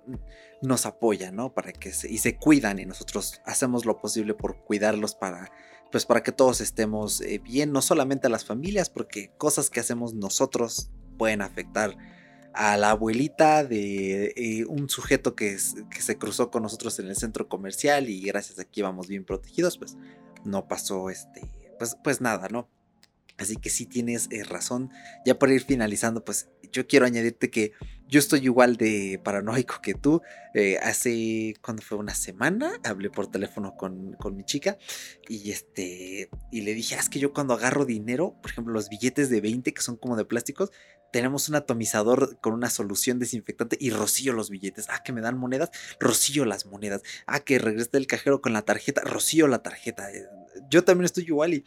[0.61, 1.53] nos apoyan, ¿no?
[1.53, 5.51] Para que se, y se cuidan y nosotros hacemos lo posible por cuidarlos para,
[5.91, 9.79] pues para que todos estemos eh, bien, no solamente a las familias, porque cosas que
[9.79, 11.97] hacemos nosotros pueden afectar
[12.53, 15.57] a la abuelita de eh, un sujeto que,
[15.89, 19.25] que, se cruzó con nosotros en el centro comercial y gracias a que íbamos bien
[19.25, 19.97] protegidos, pues
[20.45, 21.41] no pasó este,
[21.79, 22.69] pues, pues nada, ¿no?
[23.37, 24.91] Así que sí tienes eh, razón.
[25.25, 27.73] Ya para ir finalizando, pues yo quiero añadirte que
[28.13, 30.21] yo estoy igual de paranoico que tú.
[30.53, 34.77] Eh, hace, cuando fue una semana, hablé por teléfono con, con, mi chica
[35.27, 38.87] y, este, y le dije, ah, es que yo cuando agarro dinero, por ejemplo, los
[38.87, 40.69] billetes de 20 que son como de plásticos,
[41.11, 44.85] tenemos un atomizador con una solución desinfectante y rocío los billetes.
[44.89, 47.01] Ah, que me dan monedas, rocío las monedas.
[47.25, 50.09] Ah, que regrese del cajero con la tarjeta, rocío la tarjeta.
[50.69, 51.65] Yo también estoy igual y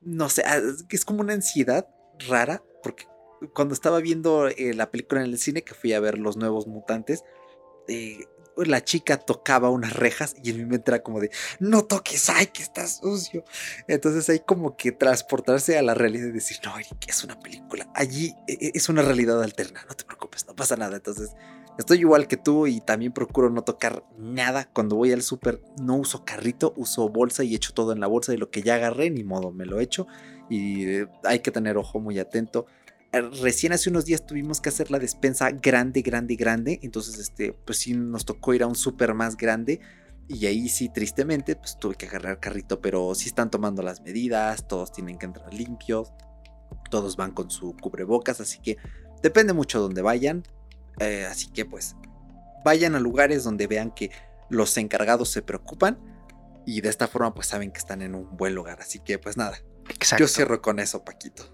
[0.00, 1.86] no sé, ah, es como una ansiedad
[2.28, 3.06] rara porque
[3.52, 6.66] cuando estaba viendo eh, la película en el cine, que fui a ver Los Nuevos
[6.66, 7.24] Mutantes,
[7.88, 8.24] eh,
[8.56, 12.46] la chica tocaba unas rejas y en mi mente era como de, no toques, ay,
[12.46, 13.44] que está sucio.
[13.88, 17.90] Entonces hay como que transportarse a la realidad y decir, no, que es una película.
[17.94, 20.96] Allí e, e, es una realidad alterna, no te preocupes, no pasa nada.
[20.96, 21.32] Entonces
[21.78, 24.70] estoy igual que tú y también procuro no tocar nada.
[24.72, 28.32] Cuando voy al súper no uso carrito, uso bolsa y echo todo en la bolsa
[28.34, 30.06] y lo que ya agarré, ni modo, me lo echo.
[30.48, 32.66] Y eh, hay que tener ojo muy atento
[33.20, 36.80] recién hace unos días tuvimos que hacer la despensa grande, grande, grande.
[36.82, 39.80] Entonces, este, pues sí nos tocó ir a un súper más grande.
[40.28, 42.80] Y ahí sí, tristemente, pues tuve que agarrar carrito.
[42.80, 46.12] Pero sí están tomando las medidas, todos tienen que entrar limpios.
[46.90, 48.40] Todos van con su cubrebocas.
[48.40, 48.78] Así que
[49.22, 50.44] depende mucho de dónde vayan.
[51.00, 51.96] Eh, así que pues
[52.64, 54.10] vayan a lugares donde vean que
[54.48, 55.98] los encargados se preocupan.
[56.66, 58.80] Y de esta forma pues saben que están en un buen lugar.
[58.80, 59.58] Así que pues nada.
[60.18, 61.53] Yo cierro con eso, Paquito.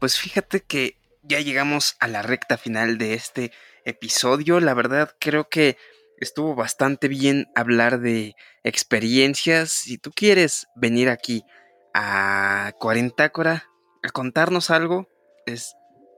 [0.00, 3.52] Pues fíjate que ya llegamos a la recta final de este
[3.84, 4.58] episodio.
[4.58, 5.76] La verdad creo que
[6.16, 8.34] estuvo bastante bien hablar de
[8.64, 9.70] experiencias.
[9.70, 11.44] Si tú quieres venir aquí
[11.92, 13.68] a Cuarentácora
[14.02, 15.06] a contarnos algo,
[15.44, 15.76] es,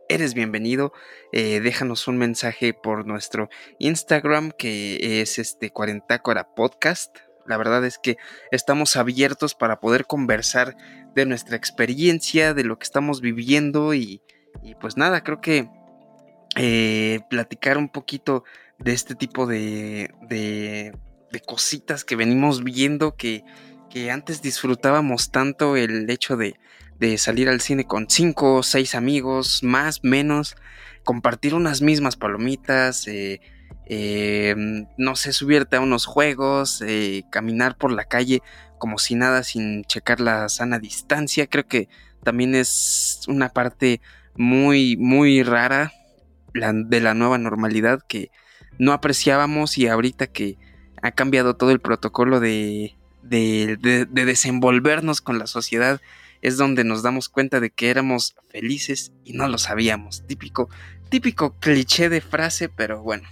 [0.09, 0.93] eres bienvenido.
[1.33, 3.49] Eh, déjanos un mensaje por nuestro
[3.81, 7.19] Instagram que es este Cuarentácora Podcast.
[7.47, 8.17] La verdad es que
[8.51, 10.77] estamos abiertos para poder conversar
[11.15, 14.23] de nuestra experiencia, de lo que estamos viviendo y,
[14.81, 15.69] pues nada, creo que
[16.57, 18.45] eh, platicar un poquito
[18.79, 20.93] de este tipo de, de,
[21.47, 23.43] cositas que venimos viendo que,
[23.91, 26.57] que, antes disfrutábamos tanto el hecho de,
[26.99, 30.57] de salir al cine con cinco o seis amigos, más, menos,
[31.05, 33.41] compartir unas mismas palomitas, eh,
[33.95, 34.55] eh,
[34.97, 36.83] no sé, subirte a unos juegos,
[37.31, 38.43] caminar por la calle
[38.79, 41.47] como si nada sin checar la sana distancia.
[41.47, 41.91] Creo que
[42.25, 44.01] también es una parte
[44.35, 45.93] muy, muy rara
[46.55, 48.31] de la nueva normalidad que
[48.79, 50.57] no apreciábamos y ahorita que
[51.03, 56.01] ha cambiado todo el protocolo de, de, de, desenvolvernos con la sociedad
[56.41, 60.27] es donde nos damos cuenta de que éramos felices y no lo sabíamos.
[60.27, 60.71] Típico,
[61.11, 63.29] típico cliché de frase, pero bueno,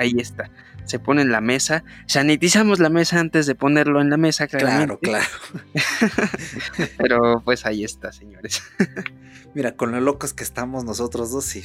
[0.00, 0.50] ahí está.
[0.84, 1.84] se pone en la mesa.
[2.06, 5.26] Sanitizamos la mesa antes de ponerlo en la mesa, Claro, claro.
[6.98, 8.62] Pero pues ahí está, señores.
[9.54, 11.62] Mira, con lo locos que estamos nosotros dos, sí,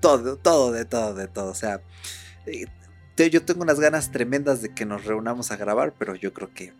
[0.00, 1.50] todo, todo, de todo, de todo.
[1.50, 1.80] O sea,
[2.46, 2.66] eh,
[3.30, 6.72] yo tengo unas ganas tremendas de que nos reunamos a grabar, pero yo creo que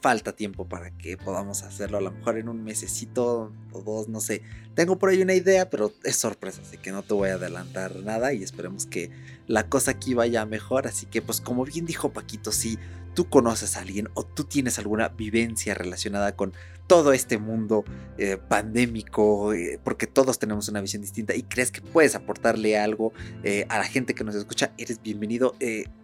[0.00, 1.98] falta tiempo para que podamos hacerlo.
[1.98, 4.42] A lo mejor en un mesecito o dos, no sé.
[4.74, 7.96] Tengo por ahí una idea, pero es sorpresa, así que no te voy a adelantar
[7.96, 9.10] nada y esperemos que
[9.46, 10.86] la cosa aquí vaya mejor.
[10.86, 12.78] Así que, pues, como bien dijo Paquito, sí
[13.14, 16.52] tú conoces a alguien o tú tienes alguna vivencia relacionada con
[16.86, 17.84] todo este mundo
[18.18, 23.12] eh, pandémico, eh, porque todos tenemos una visión distinta y crees que puedes aportarle algo
[23.42, 25.54] eh, a la gente que nos escucha, eres bienvenido.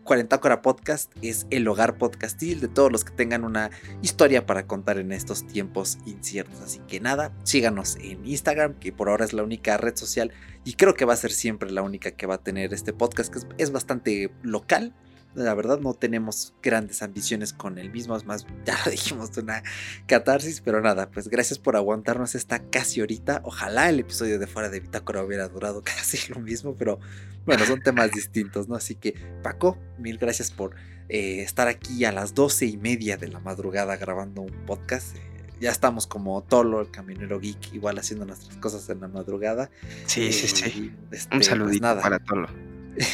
[0.04, 3.70] Cuarentácora Podcast es el hogar podcastil de todos los que tengan una
[4.02, 6.60] historia para contar en estos tiempos inciertos.
[6.62, 10.32] Así que nada, síganos en Instagram, que por ahora es la única red social
[10.64, 13.32] y creo que va a ser siempre la única que va a tener este podcast,
[13.32, 14.94] que es bastante local
[15.34, 19.62] la verdad no tenemos grandes ambiciones con el mismo, es más, ya lo dijimos una
[20.06, 23.40] catarsis, pero nada, pues gracias por aguantarnos esta casi horita.
[23.44, 26.98] Ojalá el episodio de fuera de Bitácora hubiera durado casi lo mismo, pero
[27.46, 28.74] bueno, son temas distintos, ¿no?
[28.74, 30.74] Así que Paco, mil gracias por
[31.08, 35.16] eh, estar aquí a las doce y media de la madrugada grabando un podcast.
[35.16, 35.20] Eh,
[35.60, 39.70] ya estamos como Tolo, el caminero geek, igual haciendo nuestras cosas en la madrugada.
[40.06, 40.64] Sí, sí, sí.
[40.64, 42.48] Eh, este, un pues saludito para Tolo.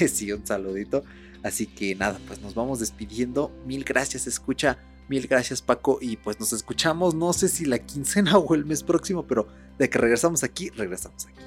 [0.09, 1.05] sí, un saludito.
[1.47, 3.53] Así que nada, pues nos vamos despidiendo.
[3.65, 4.79] Mil gracias, escucha.
[5.09, 5.99] Mil gracias, Paco.
[6.01, 9.47] Y pues nos escuchamos, no sé si la quincena o el mes próximo, pero
[9.79, 11.39] de que regresamos aquí, regresamos aquí.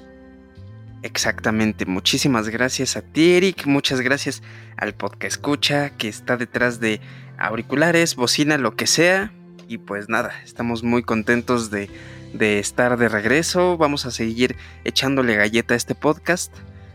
[1.02, 3.66] Exactamente, muchísimas gracias a ti, Eric.
[3.66, 4.42] Muchas gracias
[4.78, 7.02] al podcast escucha que está detrás de
[7.36, 9.34] auriculares, bocina, lo que sea.
[9.68, 11.90] Y pues nada, estamos muy contentos de,
[12.32, 13.76] de estar de regreso.
[13.76, 16.54] Vamos a seguir echándole galleta a este podcast.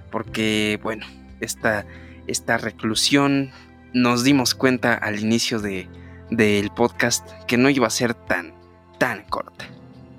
[0.09, 1.05] Porque, bueno,
[1.39, 1.85] esta
[2.27, 3.51] esta reclusión,
[3.93, 5.87] nos dimos cuenta al inicio de,
[6.29, 8.53] del podcast que no iba a ser tan,
[8.97, 9.65] tan corta.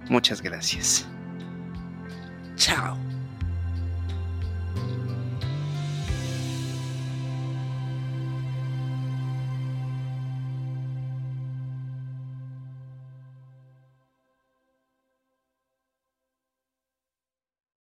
[0.09, 1.07] Muchas gracias.
[2.57, 3.06] Chao.